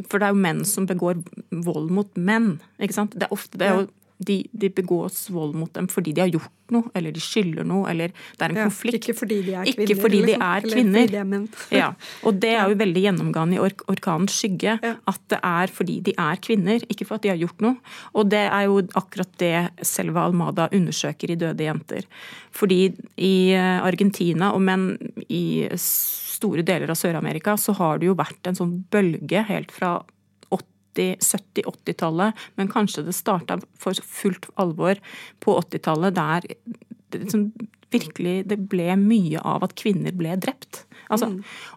[0.08, 2.60] for det er jo menn som begår vold mot menn.
[2.80, 3.10] ikke sant?
[3.18, 3.88] Det er ofte det er jo
[4.26, 7.84] de, de begås vold mot dem fordi de har gjort noe, eller de skylder noe,
[7.90, 8.98] eller det er en Ja, konflikt.
[9.02, 9.84] Ikke fordi de er kvinner.
[9.84, 11.10] Ikke fordi de liksom, er kvinner.
[11.12, 11.48] de er.
[11.82, 11.88] Ja,
[12.28, 14.78] og det er jo veldig gjennomgående i ork orkanens skygge.
[14.82, 14.94] Ja.
[15.12, 17.76] At det er fordi de er kvinner, ikke for at de har gjort noe.
[18.16, 19.54] Og det er jo akkurat det
[19.86, 22.08] Selva Almada undersøker i Døde jenter.
[22.56, 22.80] Fordi
[23.20, 24.96] i eh, Argentina, og men
[25.28, 29.98] i store deler av Sør-Amerika, så har det jo vært en sånn bølge helt fra
[30.96, 34.98] 70-80-tallet, men kanskje det starta for fullt alvor
[35.40, 36.40] på 80-tallet, der
[37.12, 37.52] det liksom
[37.92, 40.86] virkelig det ble mye av at kvinner ble drept.
[41.12, 41.28] Altså,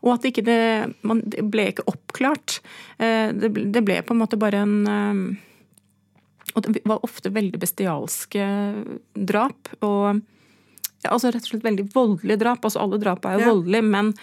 [0.01, 2.61] Og at ikke det, man, det ble ikke oppklart.
[2.99, 5.41] Eh, Det, det ble på en måte bare en eh,
[6.55, 8.45] Og det var ofte veldig bestialske
[9.27, 9.67] drap.
[9.83, 10.21] Og
[11.03, 12.63] ja, altså rett og slett veldig voldelige drap.
[12.63, 13.51] Altså alle drap er jo Ja.
[13.51, 14.13] voldelige, men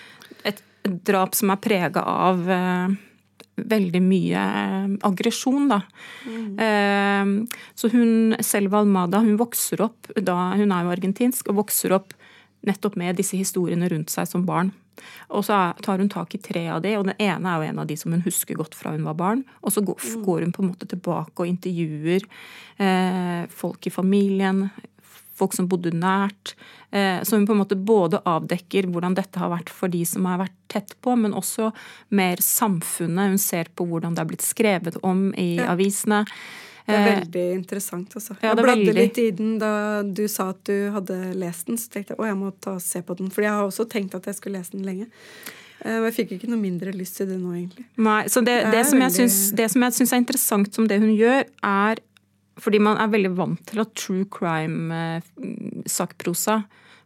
[0.49, 2.97] et, et drap som er prega av eh,
[3.71, 5.81] veldig mye eh, aggresjon, da.
[6.27, 7.47] Mm.
[7.75, 12.15] så hun Selva Almada hun vokser opp da Hun er jo argentinsk og vokser opp
[12.67, 14.71] nettopp med disse historiene rundt seg som barn.
[15.33, 17.83] Og så tar hun tak i tre av de, og den ene er jo en
[17.83, 19.45] av de som hun husker godt fra hun var barn.
[19.63, 22.27] Og så går, går hun på en måte tilbake og intervjuer
[22.77, 24.67] eh, folk i familien,
[25.35, 26.55] folk som bodde nært.
[26.93, 30.25] Eh, så hun på en måte både avdekker hvordan dette har vært for de som
[30.29, 31.71] har vært tett på, men også
[32.11, 33.31] mer samfunnet.
[33.33, 35.73] Hun ser på hvordan det er blitt skrevet om i Ja.
[35.75, 36.25] avisene.
[36.85, 38.37] Det er Eh, veldig interessant, altså.
[38.43, 38.95] ja, jeg bladde veldig.
[38.95, 42.27] litt i den da du sa at du hadde lest den, så tenkte jeg å,
[42.27, 43.31] jeg må ta og se på den.
[43.31, 45.07] For jeg har også tenkt at jeg skulle lese den lenge.
[45.85, 47.85] Eh, Men jeg fikk ikke noe mindre lyst til det nå, egentlig.
[47.97, 50.17] Nei, så det, Det det, som, som jeg veldig- syns, det som jeg syns er
[50.17, 51.97] interessant som det hun gjør, er
[52.61, 56.59] fordi man er veldig vant til at true crime-sakprosa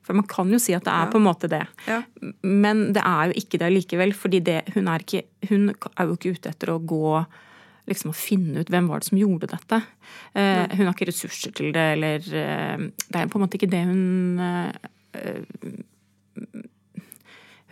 [0.06, 1.10] For man kan jo si at det er Ja.
[1.10, 1.64] på en måte det.
[1.88, 2.02] Ja.
[2.42, 4.12] Men det er jo ikke det likevel.
[4.14, 7.24] fordi det, hun, er ikke, hun er jo ikke ute etter å gå
[7.88, 9.82] liksom å finne ut hvem var det som gjorde dette.
[10.34, 12.76] Eh, hun har ikke ressurser til det, eller eh,
[13.10, 14.72] Det er på en måte ikke det hun eh,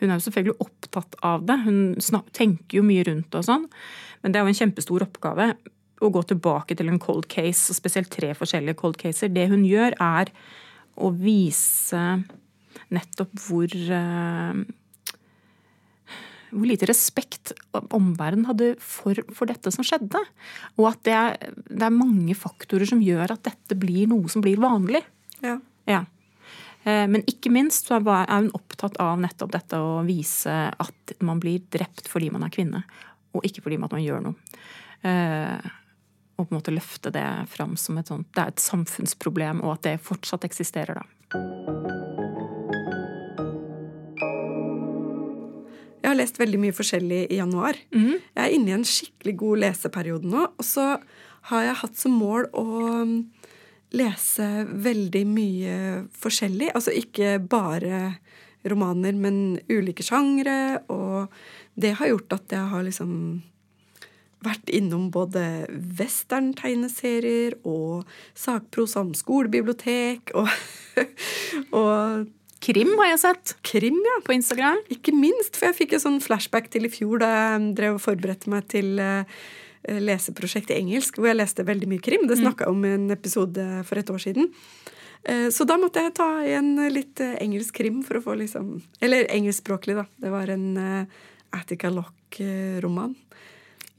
[0.01, 1.57] hun er jo selvfølgelig opptatt av det.
[1.65, 1.95] Hun
[2.33, 3.67] tenker jo mye rundt det og sånn.
[4.23, 5.53] Men det er jo en kjempestor oppgave
[6.03, 9.33] å gå tilbake til en cold case, og spesielt tre forskjellige cold caser.
[9.33, 10.33] Det hun gjør, er
[10.95, 12.03] å vise
[12.95, 14.65] nettopp hvor eh,
[16.55, 20.21] hvor lite respekt omverdenen hadde for, for, dette som skjedde.
[20.79, 24.45] Og at det er, det er, mange faktorer som gjør at dette blir noe som
[24.45, 25.03] blir vanlig.
[25.43, 25.57] Ja.
[25.91, 26.05] ja.
[26.85, 31.43] Eh, men ikke minst så er hun opptatt av nettopp dette å vise at man
[31.43, 32.85] blir drept fordi man er kvinne,
[33.35, 34.61] og ikke fordi man gjør noe.
[36.35, 39.77] Og på en måte løfte det fram som et sånt Det er et samfunnsproblem, og
[39.77, 41.05] at det fortsatt eksisterer, da.
[46.05, 47.79] Jeg har lest veldig mye forskjellig i januar.
[47.95, 48.19] Mm.
[48.21, 50.43] Jeg er inne i en skikkelig god leseperiode nå.
[50.61, 50.99] Og så
[51.49, 52.67] har jeg hatt som mål å
[53.01, 53.15] um,
[53.97, 54.49] lese
[54.85, 55.79] veldig mye
[56.21, 56.75] forskjellig.
[56.77, 58.19] Altså ikke bare
[58.69, 60.85] romaner, men ulike sjangre.
[60.93, 61.33] Og
[61.81, 63.17] det har gjort at jeg har liksom
[64.45, 65.43] vært innom både
[65.99, 70.51] western-tegneserier og sakprosa om skolebibliotek og,
[71.81, 72.25] og
[72.65, 73.53] Krim har jeg sett.
[73.67, 74.21] Krim, ja.
[74.25, 74.81] På Instagram.
[74.93, 78.05] Ikke minst, for jeg fikk en sånn flashback til i fjor da jeg drev og
[78.05, 79.27] forberedte meg til uh,
[79.85, 82.25] leseprosjekt i engelsk, hvor jeg leste veldig mye krim.
[82.31, 84.49] Det snakka jeg om i en episode for et år siden.
[85.29, 88.79] Uh, så da måtte jeg ta igjen litt uh, engelsk krim for å få liksom
[89.05, 90.09] Eller engelskspråklig, da.
[90.25, 90.67] Det var en
[91.55, 93.13] Attica Lock-roman.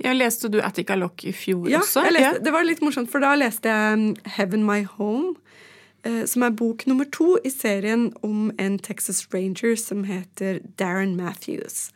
[0.03, 2.03] Ja, leste du Attica Lock i fjor ja, også?
[2.09, 5.37] Leste, ja, det var litt morsomt, for da leste jeg um, Heaven My Home
[6.05, 11.15] Eh, som er bok nummer to i serien om en Texas Ranger som heter Darren
[11.17, 11.89] Matthews.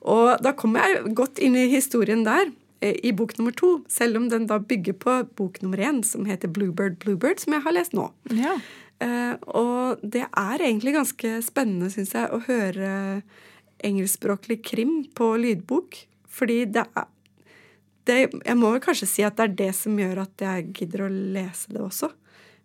[0.00, 4.18] Og da kommer jeg godt inn i historien der, eh, i bok nummer to, selv
[4.18, 7.72] om den da bygger på bok nummer én, som heter Bluebird Bluebird, som jeg har
[7.72, 8.10] lest nå.
[8.34, 8.58] Ja.
[8.98, 13.22] Eh, og det er egentlig ganske spennende, syns jeg, å høre
[13.84, 16.06] engelskspråklig krim på lydbok.
[16.26, 17.06] Fordi det er
[18.08, 21.06] det, Jeg må vel kanskje si at det er det som gjør at jeg gidder
[21.06, 22.10] å lese det også.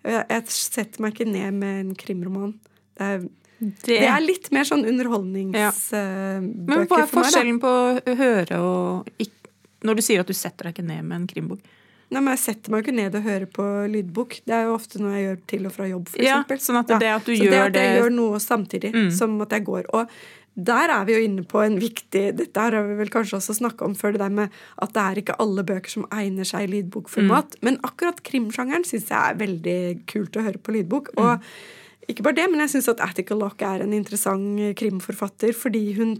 [0.07, 2.53] Jeg setter meg ikke ned med en krimroman.
[2.97, 3.25] Det er,
[3.59, 6.41] det, det er litt mer sånn underholdningsbøker ja.
[6.41, 9.51] Men hva er forskjellen på å høre og ikke
[9.85, 11.61] Når du sier at du setter deg ikke ned med en krimbok?
[12.07, 14.39] Nei, men Jeg setter meg ikke ned og hører på lydbok.
[14.47, 16.09] Det er jo ofte noe jeg gjør til og fra jobb.
[16.13, 16.61] For ja, eksempel.
[16.63, 17.39] sånn at det at du ja.
[17.43, 19.09] gjør det at jeg gjør noe samtidig mm.
[19.17, 19.89] som at jeg går.
[19.97, 20.13] Og
[20.57, 23.85] der er vi jo inne på en viktig Dette har vi vel kanskje også snakka
[23.85, 26.71] om før, det der med at det er ikke alle bøker som egner seg i
[26.71, 27.59] lydbokformat.
[27.59, 27.67] Mm.
[27.67, 31.11] Men akkurat krimsjangeren syns jeg er veldig kult å høre på lydbok.
[31.13, 31.21] Mm.
[31.27, 35.91] Og ikke bare det, men jeg syns at Attica Lock er en interessant krimforfatter fordi
[35.99, 36.17] hun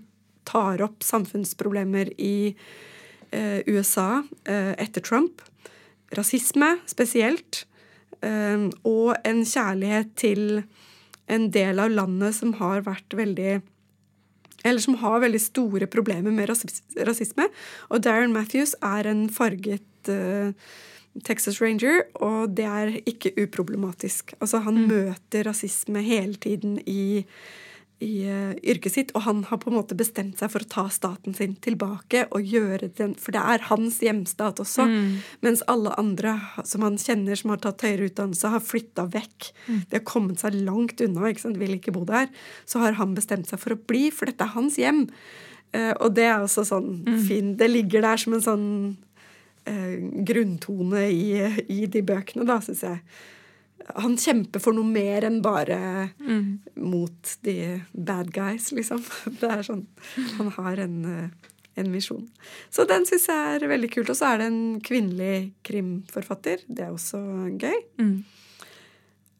[0.47, 2.53] tar opp samfunnsproblemer i
[3.31, 5.41] eh, USA eh, etter Trump.
[6.15, 7.65] Rasisme spesielt.
[8.23, 10.61] Eh, og en kjærlighet til
[11.27, 13.59] en del av landet som har vært veldig
[14.65, 17.45] eller som har veldig store problemer med rasisme.
[17.93, 20.51] Og Darren Matthews er en farget uh,
[21.23, 24.33] Texas Ranger, og det er ikke uproblematisk.
[24.41, 24.89] Altså, han mm.
[24.91, 27.23] møter rasisme hele tiden i
[28.03, 30.83] i uh, yrket sitt, og han har på en måte bestemt seg for å ta
[30.93, 34.85] staten sin tilbake og gjøre den For det er hans hjemstat også.
[34.85, 35.15] Mm.
[35.45, 36.35] Mens alle andre
[36.67, 39.49] som han kjenner som har tatt høyere utdannelse, har flytta vekk.
[39.65, 39.79] Mm.
[39.89, 41.57] De har kommet seg langt unna, ikke sant?
[41.57, 42.29] vil ikke bo der.
[42.69, 45.07] Så har han bestemt seg for å bli, for dette er hans hjem.
[45.73, 47.17] Uh, og det er også sånn mm.
[47.27, 48.67] fin Det ligger der som en sånn
[49.67, 49.95] uh,
[50.29, 51.33] grunntone i,
[51.73, 53.01] i de bøkene, da, syns jeg
[53.95, 55.77] han kjemper for noe mer enn bare
[56.19, 56.47] mm.
[56.83, 57.57] mot de
[57.91, 59.03] bad guys, liksom.
[59.39, 59.85] Det er sånn
[60.37, 62.25] Han har en, eh, en misjon.
[62.73, 64.11] Så den syns jeg er veldig kult.
[64.11, 66.65] Og så er det en kvinnelig krimforfatter.
[66.67, 67.21] Det er også
[67.55, 67.79] gøy.
[68.01, 68.17] Mm.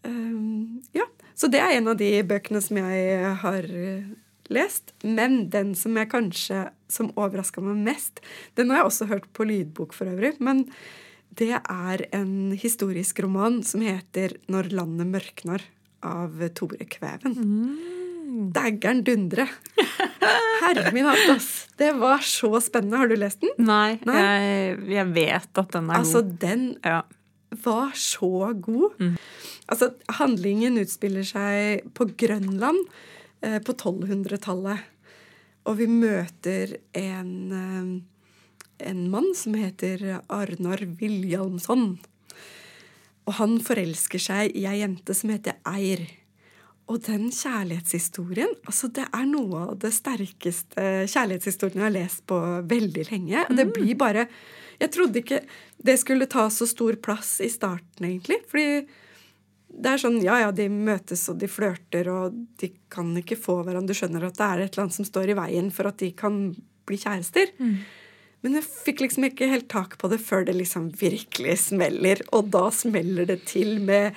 [0.08, 1.08] Um, ja.
[1.38, 3.68] Så det er en av de bøkene som jeg har
[4.54, 4.94] lest.
[5.04, 8.22] Men den som jeg kanskje som overraska meg mest
[8.56, 10.38] Den har jeg også hørt på lydbok for øvrig.
[10.40, 10.70] men
[11.38, 15.68] det er en historisk roman som heter 'Når landet mørknar'
[16.04, 17.36] av Tore Kveven.
[17.38, 18.52] Mm.
[18.54, 19.48] Daggeren dundre!
[20.62, 21.68] Herre min hatt, ass!
[21.78, 23.00] Det var så spennende.
[23.00, 23.54] Har du lest den?
[23.58, 24.18] Nei, Nei?
[24.18, 26.32] Jeg, jeg, vet at den er altså, god.
[26.32, 27.02] Altså, den ja.
[27.64, 28.34] var så
[28.68, 29.00] god.
[29.00, 29.16] Mm.
[29.68, 32.84] Altså, handlingen utspiller seg på Grønland
[33.42, 34.86] eh, på 1200-tallet.
[35.68, 37.90] Og vi møter en eh,
[38.78, 41.98] en mann som heter Arnar Viljalmsson.
[43.28, 46.06] Og han forelsker seg i ei jente som heter Eir.
[46.88, 52.38] Og den kjærlighetshistorien altså Det er noe av det sterkeste kjærlighetshistorien jeg har lest på
[52.70, 53.44] veldig lenge.
[53.44, 53.74] Og det mm.
[53.76, 54.28] blir bare
[54.80, 55.42] Jeg trodde ikke
[55.78, 58.40] det skulle ta så stor plass i starten, egentlig.
[58.50, 58.88] Fordi
[59.68, 63.60] det er sånn Ja, ja, de møtes og de flørter, og de kan ikke få
[63.62, 63.92] hverandre.
[63.92, 66.14] Du skjønner at det er et eller annet som står i veien for at de
[66.18, 66.40] kan
[66.88, 67.52] bli kjærester.
[67.60, 67.76] Mm.
[68.48, 72.22] Men jeg fikk liksom ikke helt tak på det før det liksom virkelig smeller.
[72.32, 74.16] Og da smeller det til med,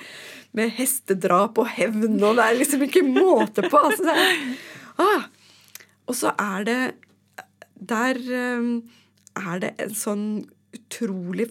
[0.55, 3.81] med hestedrap og hevn, og det er liksom ikke måte på.
[3.89, 4.55] Altså, det er,
[5.03, 5.25] ah.
[6.07, 6.79] Og så er det
[7.81, 8.15] Der
[8.55, 8.71] um,
[9.35, 10.25] er det en sånn
[10.77, 11.49] utrolig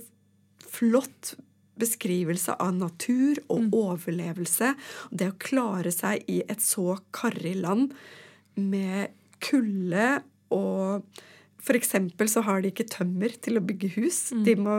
[0.71, 1.35] flott
[1.81, 3.71] beskrivelse av natur og Mm.
[3.75, 4.75] overlevelse.
[5.11, 7.93] Det å klare seg i et så karrig land
[8.57, 9.11] med
[9.41, 11.03] kulde og
[11.69, 14.33] Eksempel så har de ikke tømmer til å bygge hus.
[14.33, 14.45] Mm.
[14.45, 14.77] De må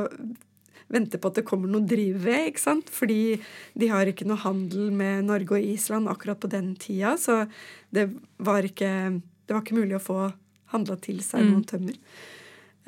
[0.91, 2.89] vente på at det kommer noe drivved, ikke sant?
[2.91, 3.39] Fordi
[3.79, 7.13] de har ikke noe handel med Norge og Island akkurat på den tida.
[7.17, 7.45] Så
[7.91, 8.09] det
[8.39, 10.33] var ikke, det var ikke mulig å få
[10.73, 11.51] handla til seg Mm.
[11.51, 11.95] noen tømmer.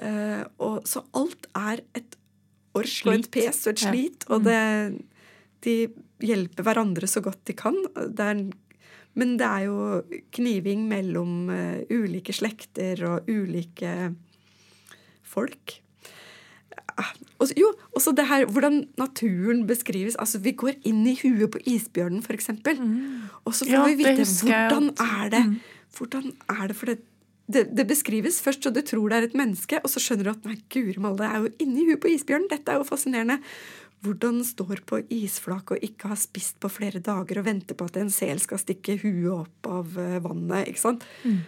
[0.01, 2.15] Uh, og, så alt er et
[2.75, 3.91] ork og et pes og et Ja.
[3.91, 3.93] Mm.
[3.93, 4.25] slit.
[4.29, 5.03] Og det,
[5.61, 5.87] de
[6.19, 7.75] hjelper hverandre så godt de kan.
[7.95, 8.53] Det er, en-
[9.15, 10.01] men det er jo
[10.33, 14.13] kniving mellom eh, ulike slekter og ulike
[15.23, 15.79] folk.
[17.41, 20.15] Også, jo, også det her, hvordan naturen beskrives.
[20.21, 22.49] Altså, Vi går inn i huet på isbjørnen, f.eks.
[23.45, 25.23] Og så får Ja, vi vite hvordan Mm.
[25.23, 25.43] er det
[25.97, 26.99] Hvordan er det for det,
[27.53, 30.29] det, det beskrives først, så du tror det er et menneske, og så skjønner du
[30.31, 32.47] at nei, guri malla, det er jo inni huet på isbjørnen.
[32.49, 33.37] Dette er jo fascinerende.
[34.03, 37.99] Hvordan står på isflak og ikke har spist på flere dager og venter på at
[38.01, 40.69] en sel skal stikke huet opp av eh, vannet.
[40.71, 41.05] ikke sant?
[41.23, 41.41] Mm.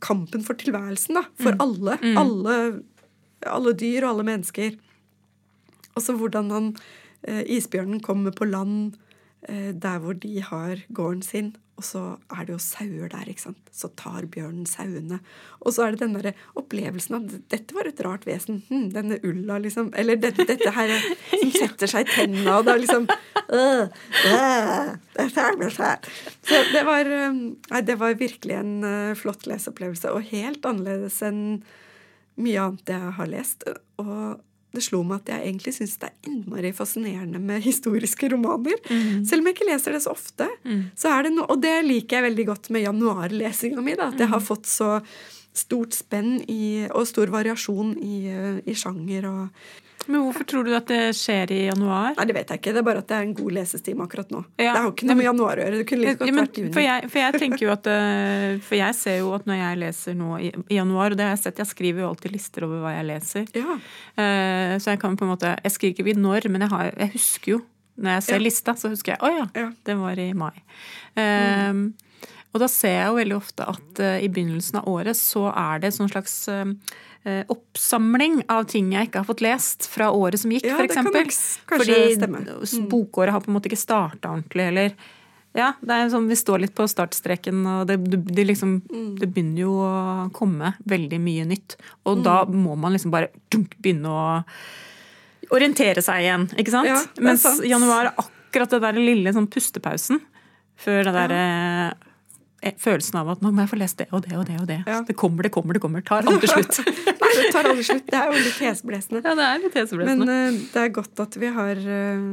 [0.00, 1.26] Kampen for tilværelsen, da.
[1.42, 1.98] For alle.
[2.16, 2.56] alle.
[3.44, 4.78] Alle dyr og alle mennesker.
[5.96, 6.70] Og så hvordan han,
[7.24, 8.96] eh, isbjørnen kommer på land
[9.48, 11.54] eh, der hvor de har gården sin.
[11.76, 12.02] Og så
[12.32, 13.58] er det jo sauer der, ikke sant.
[13.74, 15.18] Så tar bjørnen sauene.
[15.60, 18.62] Og så er det den derre opplevelsen av dette var et rart vesen.
[18.70, 19.90] Hm, denne ulla, liksom.
[20.00, 24.94] Eller dette, dette her som setter seg i tenna, og det er liksom øh, øh,
[25.20, 26.08] er det her.
[26.48, 31.20] Så det var, eh, nei, det var virkelig en eh, flott leseopplevelse, og helt annerledes
[31.28, 31.42] enn
[32.40, 33.68] mye annet jeg har lest.
[34.00, 34.40] Og
[34.74, 38.76] det slo meg at jeg egentlig syns det er innmari fascinerende med historiske romaner.
[39.24, 40.48] Selv om jeg ikke leser det så ofte.
[40.98, 43.96] Så er det no og det liker jeg veldig godt med januarlesinga mi.
[43.96, 44.98] At jeg har fått så
[45.56, 49.28] stort spenn i, og stor variasjon i, eh, i sjanger.
[49.30, 49.48] Og,
[50.06, 52.12] Men hvorfor tror du at det skjer i januar?
[52.14, 52.72] nei, det vet jeg ikke.
[52.76, 54.42] Det er bare at det er en god lesestime akkurat nå.
[54.60, 54.70] Ja.
[54.70, 55.80] Det har jo ikke noe med januar å gjøre.
[55.80, 56.72] Det kunne like Ja, godt men vært juni.
[56.76, 59.80] for, jeg, for jeg tenker jo at eh, For jeg ser jo at når jeg
[59.82, 62.68] leser nå i, i januar, og det har jeg sett, jeg skriver jo alltid lister
[62.68, 63.48] over hva jeg leser.
[63.58, 63.78] Ja.
[64.14, 67.12] Eh, så jeg kan på en måte Jeg skriver ikke når, men jeg, har, jeg
[67.16, 67.60] husker jo.
[67.96, 68.44] Når jeg ser Ja.
[68.44, 69.70] lista, så husker jeg å ja, Ja.
[69.88, 70.52] det var i mai.
[71.16, 71.72] Eh,
[72.56, 75.82] Og da ser jeg jo veldig ofte at eh, i begynnelsen av året så er
[75.82, 76.70] det sånn slags eh,
[77.28, 80.88] eh, oppsamling av ting jeg ikke har fått lest fra året som gikk, Ja, for
[80.88, 81.76] det kan eksempel.
[81.76, 82.88] Fordi stemme.
[82.88, 84.96] bokåret har på en måte ikke starta ordentlig, eller
[85.56, 87.96] ja, det er sånn, Vi står litt på startstreken, og det,
[88.28, 89.18] det, liksom, Mm.
[89.18, 91.76] det begynner jo å komme veldig mye nytt.
[92.04, 92.56] Og da Mm.
[92.64, 93.28] må man liksom bare
[93.80, 94.44] begynne å
[95.54, 96.88] orientere seg igjen, ikke sant?
[96.90, 97.64] Ja, Mens sant.
[97.64, 100.20] januar er akkurat det der lille sånn pustepausen
[100.76, 101.92] før det der eh,
[102.80, 104.78] følelsen av at nå må jeg få lest det og det og det og det.
[104.88, 105.00] Ja.
[105.06, 106.04] Det kommer, det kommer, det kommer.
[106.06, 106.78] Tar aldri slutt.
[106.86, 108.06] Nei, det tar aldri slutt.
[108.10, 109.22] Det er jo litt heseblesende.
[109.24, 110.36] ja, det er litt Men heseblesende.
[110.46, 112.26] eh, det er godt at vi har uh,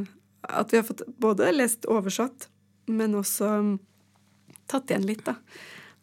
[0.64, 2.48] At vi har fått både lest oversatt,
[2.88, 3.74] men også um,
[4.72, 5.38] tatt igjen litt, da.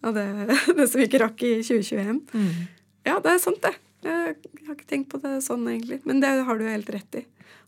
[0.06, 0.26] Av det,
[0.78, 2.22] det som vi ikke rakk i 2021.
[2.32, 2.62] Mm.
[3.08, 3.74] Ja, det er sant, det.
[4.04, 6.00] Jeg har ikke tenkt på det sånn, egentlig.
[6.08, 7.26] Men det har du jo helt rett i.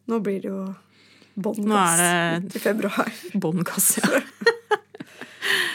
[0.08, 0.64] Nå blir det jo
[1.34, 2.00] bånn gass
[2.48, 3.12] til i februar.
[3.40, 3.64] Bånn.
[3.64, 4.20] Ja.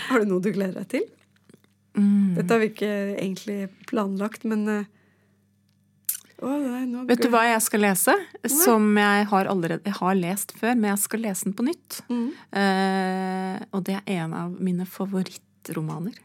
[0.07, 1.07] Har du noe du gleder deg til?
[1.97, 2.37] Mm.
[2.37, 3.57] Dette har vi ikke egentlig
[3.89, 4.85] planlagt, men oh,
[6.45, 8.13] å, nei, Vet du hva jeg skal lese?
[8.53, 11.99] Som jeg har allerede jeg har lest før, men jeg skal lese den på nytt.
[12.11, 12.27] Mm.
[12.61, 16.19] Eh, og det er en av mine favorittromaner.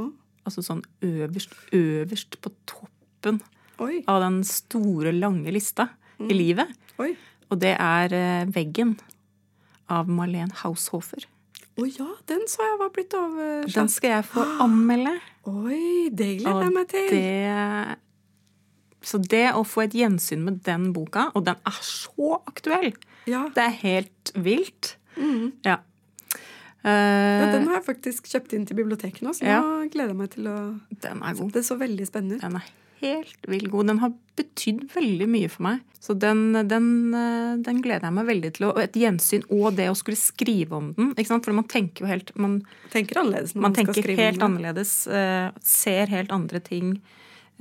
[0.00, 0.08] Oh.
[0.48, 3.42] Altså sånn øverst, øverst på toppen
[3.82, 4.00] Oi.
[4.08, 5.90] av den store, lange lista
[6.22, 6.72] i livet.
[7.02, 7.12] Oi.
[7.52, 8.96] Og det er eh, 'Veggen'
[9.92, 11.28] av Marlene Haushofer.
[11.80, 13.14] Å ja, den så jeg var blitt
[13.74, 15.14] Den skal jeg få anmelde.
[15.48, 17.08] Oi, det gleder jeg meg til.
[17.10, 17.96] det
[19.02, 22.92] Så det å få et gjensyn med den boka, og den er så aktuell,
[23.26, 24.96] Ja, det er helt vilt.
[25.16, 25.52] mm.
[25.64, 25.78] Ja.
[25.78, 25.78] ja,
[26.84, 29.60] Eh, Den har jeg faktisk kjøpt inn til biblioteket nå, så Ja.
[29.62, 31.52] nå gleder jeg meg til å den er god.
[31.52, 32.40] Det så veldig spennende ut.
[32.42, 32.64] Den er
[33.02, 33.86] helt vill god.
[33.92, 35.80] Den har betydd veldig mye for meg.
[36.02, 38.66] Så den, den, eh, den gleder jeg meg veldig til.
[38.72, 41.12] Og et gjensyn og det å skulle skrive om den.
[41.14, 41.44] Ikke sant?
[41.46, 44.94] For man tenker jo helt Man, Tenker annerledes man man, tenker helt annerledes.
[45.06, 47.00] eh, ser helt andre ting.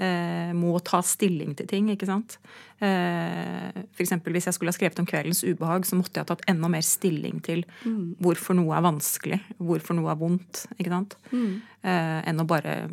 [0.02, 2.38] eh, må ta stilling til ting, ikke sant.
[2.80, 6.46] For eksempel hvis jeg skulle ha skrevet om kveldens ubehag, så måtte jeg ha tatt
[6.50, 8.16] enda mer stilling til Mm.
[8.20, 11.16] hvorfor noe er vanskelig, hvorfor noe er vondt, ikke sant.
[11.32, 11.62] Mm.
[11.84, 12.90] Enn å bare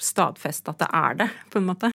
[0.00, 1.92] stadfeste at det er det, på en måte.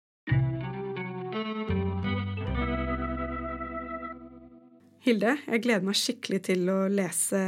[5.01, 7.41] Hilde, jeg gleder meg skikkelig til å lese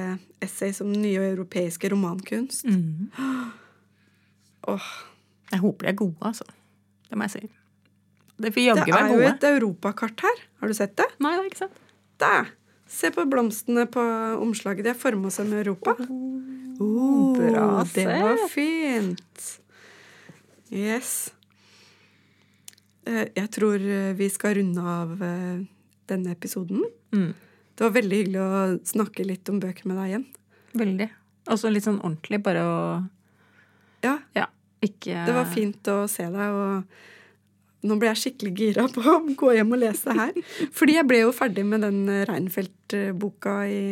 [0.42, 2.64] essays om nye og europeiske romankunst.
[2.64, 3.10] Mm.
[4.72, 4.92] Oh.
[5.52, 6.46] Jeg håper de er gode, altså.
[7.10, 7.42] Det må jeg si.
[8.40, 9.28] Det, det er jo gode.
[9.28, 10.42] et europakart her.
[10.62, 11.06] Har du sett det?
[11.20, 11.80] Nei, det har jeg ikke sett.
[12.22, 12.52] Der!
[12.92, 14.02] Se på blomstene på
[14.40, 14.86] omslaget.
[14.86, 15.94] De er forma som Europa.
[16.08, 19.44] Oh, oh, bra Det var fint.
[20.72, 21.32] Yes.
[23.06, 25.64] Eh, Jeg tror eh, vi skal runde av eh,
[26.10, 26.84] denne episoden.
[27.12, 27.32] Mm.
[27.76, 30.26] Det var veldig hyggelig å snakke litt om bøker med deg igjen.
[30.82, 31.08] Veldig.
[31.50, 32.76] Og så litt sånn ordentlig, bare å
[34.04, 34.46] Ja, Ja,
[34.82, 39.16] ikke det var fint å se deg, og nå ble jeg skikkelig gira på å
[39.38, 40.40] gå hjem og lese det her.
[40.76, 43.82] Fordi jeg ble jo ferdig med den Reinfeldt-boka i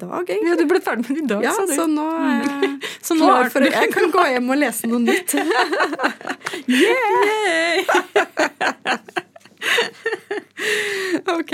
[0.00, 0.50] dag, egentlig.
[0.50, 1.74] Ja, du ble ferdig med det i dag, Ja, sa du.
[1.76, 2.72] så nå er jeg
[3.06, 5.36] Så nå klar er for du Jeg kan gå hjem og lese noe nytt.
[6.80, 7.96] yeah!
[11.26, 11.52] Ok.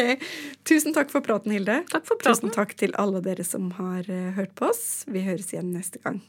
[0.68, 1.80] Tusen takk for praten, Hilde.
[1.90, 2.48] Takk for praten.
[2.48, 5.04] Tusen takk til alle dere som har eh, hørt på oss.
[5.10, 6.20] Vi høres igjen neste gang.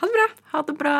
[0.00, 0.28] Ha det bra.
[0.54, 0.96] Ha det bra.